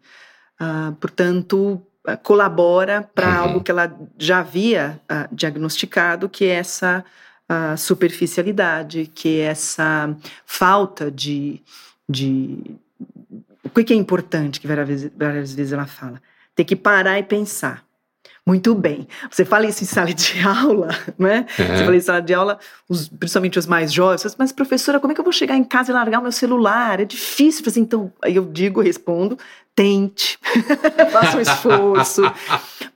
Uh, 0.61 0.93
portanto, 0.97 1.81
eh, 2.09 2.17
colabora 2.17 3.09
para 3.15 3.29
uhum. 3.29 3.37
algo 3.37 3.61
que 3.63 3.71
ela 3.71 3.95
já 4.17 4.39
havia 4.39 4.99
uh, 5.05 5.35
diagnosticado, 5.35 6.29
que 6.29 6.47
é 6.47 6.55
essa 6.55 7.05
uh, 7.49 7.77
superficialidade, 7.77 9.11
que 9.15 9.41
é 9.41 9.45
essa 9.45 10.17
falta 10.47 11.11
de, 11.11 11.63
de. 12.09 12.59
O 13.63 13.71
que 13.71 13.93
é 13.93 13.97
importante 13.97 14.59
que 14.59 14.67
várias 14.67 14.89
vezes, 14.89 15.13
várias 15.15 15.53
vezes 15.53 15.73
ela 15.73 15.87
fala? 15.87 16.23
Ter 16.55 16.65
que 16.65 16.75
parar 16.75 17.19
e 17.19 17.23
pensar. 17.23 17.85
Muito 18.49 18.75
bem. 18.75 19.07
Você 19.31 19.45
fala 19.45 19.67
isso 19.67 19.85
em 19.85 19.87
sala 19.87 20.15
de 20.15 20.41
aula, 20.41 20.89
né? 21.19 21.45
É. 21.59 21.77
Você 21.77 21.85
fala 21.85 21.97
em 21.97 22.01
sala 22.01 22.23
de 22.23 22.33
aula, 22.33 22.59
os, 22.89 23.07
principalmente 23.07 23.59
os 23.59 23.67
mais 23.67 23.93
jovens, 23.93 24.35
mas 24.39 24.53
professora, 24.53 24.99
como 24.99 25.13
é 25.13 25.15
que 25.15 25.21
eu 25.21 25.25
vou 25.25 25.35
chegar 25.35 25.55
em 25.55 25.63
casa 25.63 25.91
e 25.91 25.95
largar 25.95 26.19
o 26.19 26.23
meu 26.23 26.33
celular? 26.33 26.99
É 26.99 27.05
difícil. 27.05 27.63
Assim, 27.67 27.83
então, 27.83 28.11
aí 28.23 28.37
eu 28.37 28.47
digo, 28.47 28.81
respondo, 28.81 29.39
tente, 29.75 30.39
faça 31.13 31.37
um 31.37 31.41
esforço, 31.43 32.23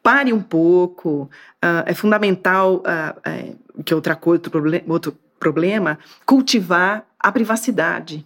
pare 0.03 0.33
um 0.33 0.41
pouco. 0.41 1.29
Uh, 1.63 1.85
é 1.85 1.93
fundamental, 1.93 2.77
uh, 2.77 3.21
é, 3.23 3.53
que 3.85 3.95
outra 3.95 4.17
coisa, 4.17 4.39
outro, 4.39 4.51
problem 4.51 4.83
outro 4.89 5.15
problema, 5.39 5.99
cultivar 6.25 7.05
a 7.21 7.31
privacidade, 7.31 8.25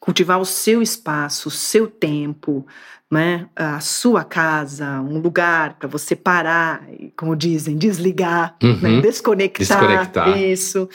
cultivar 0.00 0.40
o 0.40 0.44
seu 0.44 0.80
espaço, 0.80 1.48
o 1.48 1.50
seu 1.50 1.86
tempo, 1.86 2.66
né, 3.10 3.48
a 3.56 3.80
sua 3.80 4.24
casa, 4.24 5.00
um 5.00 5.18
lugar 5.18 5.74
para 5.74 5.88
você 5.88 6.14
parar, 6.14 6.86
como 7.16 7.34
dizem, 7.34 7.76
desligar, 7.76 8.56
né, 8.62 8.70
uhum. 8.70 8.80
né, 8.80 9.00
desconectar, 9.00 9.66
desconectar. 9.66 10.38
Isso. 10.38 10.88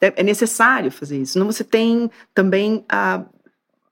É, 0.00 0.14
é, 0.16 0.22
necessário 0.22 0.90
fazer 0.90 1.18
isso. 1.18 1.38
Não 1.38 1.46
você 1.46 1.62
tem 1.62 2.10
também 2.34 2.84
a 2.88 3.22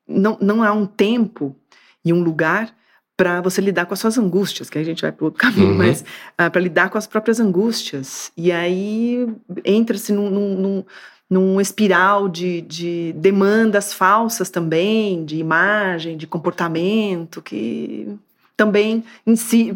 não, 0.06 0.38
não 0.40 0.62
há 0.62 0.72
um 0.72 0.86
tempo 0.86 1.54
e 2.02 2.12
um 2.12 2.22
lugar 2.22 2.74
para 3.14 3.40
você 3.40 3.60
lidar 3.60 3.84
com 3.84 3.92
as 3.92 4.00
suas 4.00 4.16
angústias, 4.16 4.70
que 4.70 4.78
a 4.78 4.84
gente 4.84 5.02
vai 5.02 5.10
para 5.10 5.24
outro 5.24 5.40
caminho, 5.40 5.72
uhum. 5.72 5.76
mas 5.76 6.02
uh, 6.02 6.50
para 6.50 6.60
lidar 6.60 6.88
com 6.88 6.96
as 6.96 7.06
próprias 7.06 7.40
angústias. 7.40 8.32
E 8.36 8.52
aí 8.52 9.28
entra-se 9.64 10.12
num, 10.12 10.30
num, 10.30 10.54
num 10.54 10.84
num 11.30 11.60
espiral 11.60 12.28
de, 12.28 12.62
de 12.62 13.12
demandas 13.16 13.92
falsas 13.92 14.48
também, 14.48 15.24
de 15.24 15.36
imagem, 15.36 16.16
de 16.16 16.26
comportamento, 16.26 17.42
que 17.42 18.08
também 18.56 19.04
em 19.26 19.36
si, 19.36 19.74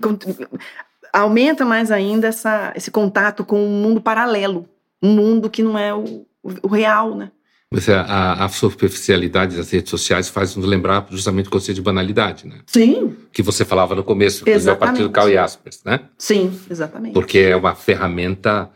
aumenta 1.12 1.65
mais 1.65 1.91
ainda 1.91 2.29
essa, 2.29 2.73
esse 2.75 2.91
contato 2.91 3.45
com 3.45 3.62
um 3.62 3.83
mundo 3.83 4.01
paralelo, 4.01 4.67
um 5.03 5.15
mundo 5.15 5.51
que 5.51 5.62
não 5.62 5.79
é 5.79 5.95
o, 5.95 6.27
o 6.62 6.69
real, 6.69 7.15
né? 7.15 7.31
Mas 7.71 7.88
a, 7.88 8.45
a, 8.45 8.49
superficialidade 8.51 9.57
das 9.57 9.71
redes 9.71 9.88
sociais 9.88 10.29
faz 10.29 10.55
nos 10.55 10.67
lembrar 10.67 11.07
justamente 11.11 11.47
o 11.47 11.51
conceito 11.51 11.77
de 11.77 11.83
banalidade, 11.83 12.47
né? 12.47 12.57
Sim. 12.67 13.17
Que 13.33 13.43
você 13.43 13.65
falava 13.65 13.95
no 13.95 14.05
começo, 14.05 14.45
a 14.71 14.77
partir 14.77 15.03
do 15.03 15.11
Carl 15.11 15.33
Jaspers, 15.33 15.81
né? 15.83 16.01
Sim, 16.19 16.53
exatamente. 16.71 17.15
Porque 17.15 17.38
é 17.38 17.57
uma 17.57 17.75
ferramenta 17.75 18.69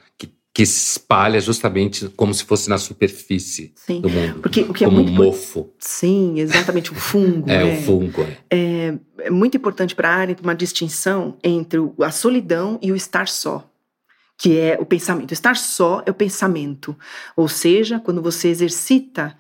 que 0.57 0.65
se 0.65 0.93
espalha 0.93 1.39
justamente 1.39 2.09
como 2.17 2.33
se 2.33 2.43
fosse 2.43 2.71
na 2.71 2.79
superfície 2.79 3.75
Sim, 3.77 4.01
do 4.01 4.09
mundo. 4.09 4.41
Porque, 4.41 4.63
o 4.63 4.73
que 4.73 4.85
é 4.85 4.89
como 4.89 5.03
muito 5.03 5.21
um 5.21 5.25
mofo. 5.27 5.69
Sim, 5.79 6.41
exatamente, 6.41 6.91
o 6.91 6.95
fungo. 6.95 7.45
é, 7.53 7.63
né? 7.63 7.79
o 7.79 7.83
fungo. 7.83 8.23
É, 8.23 8.57
é, 8.57 8.99
é 9.27 9.31
muito 9.31 9.55
importante 9.55 9.95
para 9.95 10.09
a 10.09 10.15
área 10.15 10.35
uma 10.43 10.55
distinção 10.55 11.37
entre 11.45 11.79
a 12.03 12.11
solidão 12.11 12.79
e 12.81 12.91
o 12.91 12.97
estar 12.97 13.29
só. 13.29 13.71
Que 14.39 14.59
é 14.59 14.79
o 14.81 14.87
pensamento. 14.87 15.31
Estar 15.33 15.57
só 15.57 16.03
é 16.07 16.11
o 16.11 16.15
pensamento. 16.15 16.97
Ou 17.37 17.49
seja, 17.49 18.01
quando 18.01 18.23
você 18.23 18.49
exercita 18.49 19.37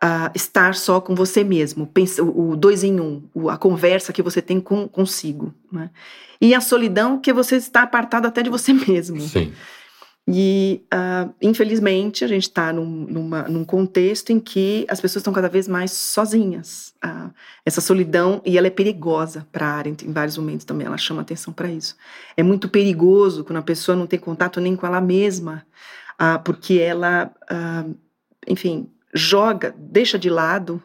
uh, 0.00 0.30
estar 0.36 0.76
só 0.76 1.00
com 1.00 1.16
você 1.16 1.42
mesmo, 1.42 1.84
pensa, 1.84 2.22
o, 2.22 2.50
o 2.50 2.56
dois 2.56 2.84
em 2.84 3.00
um, 3.00 3.24
a 3.48 3.58
conversa 3.58 4.12
que 4.12 4.22
você 4.22 4.40
tem 4.40 4.60
com, 4.60 4.86
consigo. 4.86 5.52
Né? 5.72 5.90
E 6.40 6.54
a 6.54 6.60
solidão 6.60 7.18
que 7.18 7.32
você 7.32 7.56
está 7.56 7.82
apartado 7.82 8.28
até 8.28 8.40
de 8.40 8.50
você 8.50 8.72
mesmo. 8.72 9.20
Sim. 9.20 9.52
E, 10.28 10.84
uh, 10.94 11.34
infelizmente, 11.42 12.24
a 12.24 12.28
gente 12.28 12.44
está 12.44 12.72
num, 12.72 12.84
num 13.48 13.64
contexto 13.64 14.30
em 14.30 14.38
que 14.38 14.86
as 14.88 15.00
pessoas 15.00 15.22
estão 15.22 15.32
cada 15.32 15.48
vez 15.48 15.66
mais 15.66 15.90
sozinhas. 15.90 16.94
Uh, 17.04 17.32
essa 17.64 17.80
solidão, 17.80 18.40
e 18.44 18.56
ela 18.56 18.68
é 18.68 18.70
perigosa 18.70 19.46
para 19.50 19.66
a 19.66 19.72
área, 19.72 19.90
em 19.90 20.12
vários 20.12 20.38
momentos 20.38 20.64
também, 20.64 20.86
ela 20.86 20.98
chama 20.98 21.22
atenção 21.22 21.52
para 21.52 21.68
isso. 21.68 21.96
É 22.36 22.42
muito 22.42 22.68
perigoso 22.68 23.44
quando 23.44 23.58
a 23.58 23.62
pessoa 23.62 23.96
não 23.96 24.06
tem 24.06 24.18
contato 24.18 24.60
nem 24.60 24.76
com 24.76 24.86
ela 24.86 25.00
mesma, 25.00 25.66
uh, 26.20 26.40
porque 26.44 26.74
ela, 26.74 27.32
enfim, 28.46 28.88
joga, 29.12 29.74
deixa 29.76 30.18
de 30.18 30.30
lado 30.30 30.80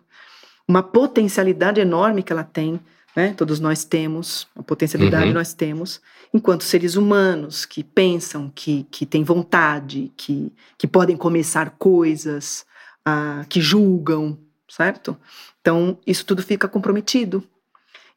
uma 0.67 0.81
potencialidade 0.81 1.79
enorme 1.79 2.23
que 2.23 2.33
ela 2.33 2.43
tem 2.43 2.79
né? 3.15 3.33
Todos 3.33 3.59
nós 3.59 3.83
temos, 3.85 4.47
a 4.55 4.61
potencialidade 4.61 5.27
uhum. 5.27 5.33
nós 5.33 5.53
temos, 5.53 6.01
enquanto 6.33 6.63
seres 6.63 6.95
humanos 6.95 7.65
que 7.65 7.83
pensam, 7.83 8.51
que, 8.53 8.85
que 8.91 9.05
têm 9.05 9.23
vontade, 9.23 10.11
que, 10.17 10.51
que 10.77 10.85
podem 10.85 11.15
começar 11.15 11.71
coisas, 11.79 12.65
uh, 13.07 13.47
que 13.47 13.61
julgam, 13.61 14.37
certo? 14.67 15.17
Então, 15.61 15.97
isso 16.05 16.25
tudo 16.25 16.43
fica 16.43 16.67
comprometido. 16.67 17.43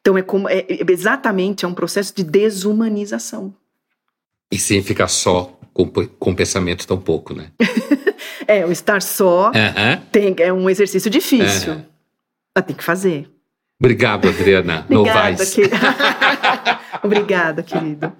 Então, 0.01 0.19
é, 0.19 0.23
como, 0.23 0.49
é, 0.49 0.67
é 0.69 0.91
exatamente 0.91 1.65
é 1.65 1.69
um 1.69 1.75
processo 1.75 2.15
de 2.15 2.25
desumanização. 2.25 3.55
E 4.51 4.59
sem 4.59 4.83
ficar 4.83 5.09
só 5.09 5.59
com, 5.73 5.87
com 5.87 6.35
pensamento 6.35 6.87
tão 6.87 6.99
pouco, 6.99 7.35
né? 7.35 7.53
é, 8.49 8.67
o 8.67 8.73
estar 8.73 9.01
só 9.03 9.53
tem, 10.11 10.35
é 10.39 10.53
um 10.53 10.69
exercício 10.69 11.11
difícil. 11.11 11.75
Uhum. 11.75 11.85
Mas 12.57 12.67
tem 12.67 12.75
que 12.75 12.83
fazer. 12.83 13.31
Obrigado, 13.81 14.29
Adriana 14.29 14.81
Obrigada, 14.91 14.95
Novaes. 14.95 15.55
Querido. 15.55 15.77
Obrigada, 17.05 17.63
querido. 17.63 18.13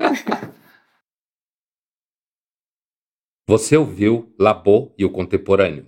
Você 3.49 3.77
ouviu 3.77 4.35
Labo 4.39 4.95
e 4.97 5.05
o 5.05 5.11
Contemporâneo, 5.11 5.87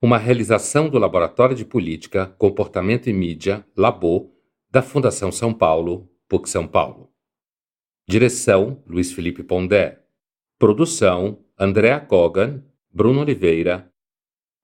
uma 0.00 0.16
realização 0.16 0.88
do 0.88 0.98
Laboratório 0.98 1.54
de 1.54 1.64
Política, 1.64 2.26
Comportamento 2.38 3.08
e 3.08 3.12
Mídia, 3.12 3.66
Labo, 3.76 4.32
da 4.70 4.80
Fundação 4.80 5.30
São 5.30 5.52
Paulo, 5.52 6.10
PUC 6.28 6.48
São 6.48 6.66
Paulo. 6.66 7.12
Direção: 8.08 8.82
Luiz 8.86 9.12
Felipe 9.12 9.42
Pondé. 9.42 10.02
Produção: 10.58 11.44
Andréa 11.58 12.00
Kogan, 12.00 12.62
Bruno 12.90 13.20
Oliveira 13.20 13.92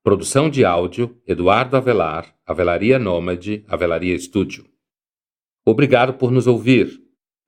Produção 0.02 0.48
de 0.48 0.64
áudio: 0.64 1.20
Eduardo 1.26 1.76
Avelar, 1.76 2.34
Avelaria 2.46 2.98
Nômade, 2.98 3.64
Avelaria 3.68 4.14
Estúdio. 4.14 4.66
Obrigado 5.64 6.14
por 6.14 6.30
nos 6.30 6.46
ouvir. 6.46 6.98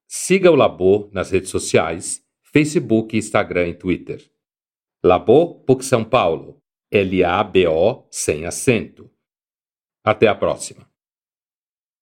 Siga 0.07 0.51
o 0.51 0.55
Labo 0.55 1.09
nas 1.15 1.31
redes 1.31 1.49
sociais, 1.49 2.23
Facebook, 2.43 3.17
Instagram 3.17 3.69
e 3.69 3.75
Twitter. 3.75 4.31
Labo 5.03 5.65
PUC 5.65 5.83
São 5.83 6.05
Paulo, 6.05 6.62
L-A-B-O 6.91 8.07
sem 8.11 8.45
acento. 8.45 9.11
Até 10.05 10.29
a 10.29 10.35
próxima. 10.35 10.91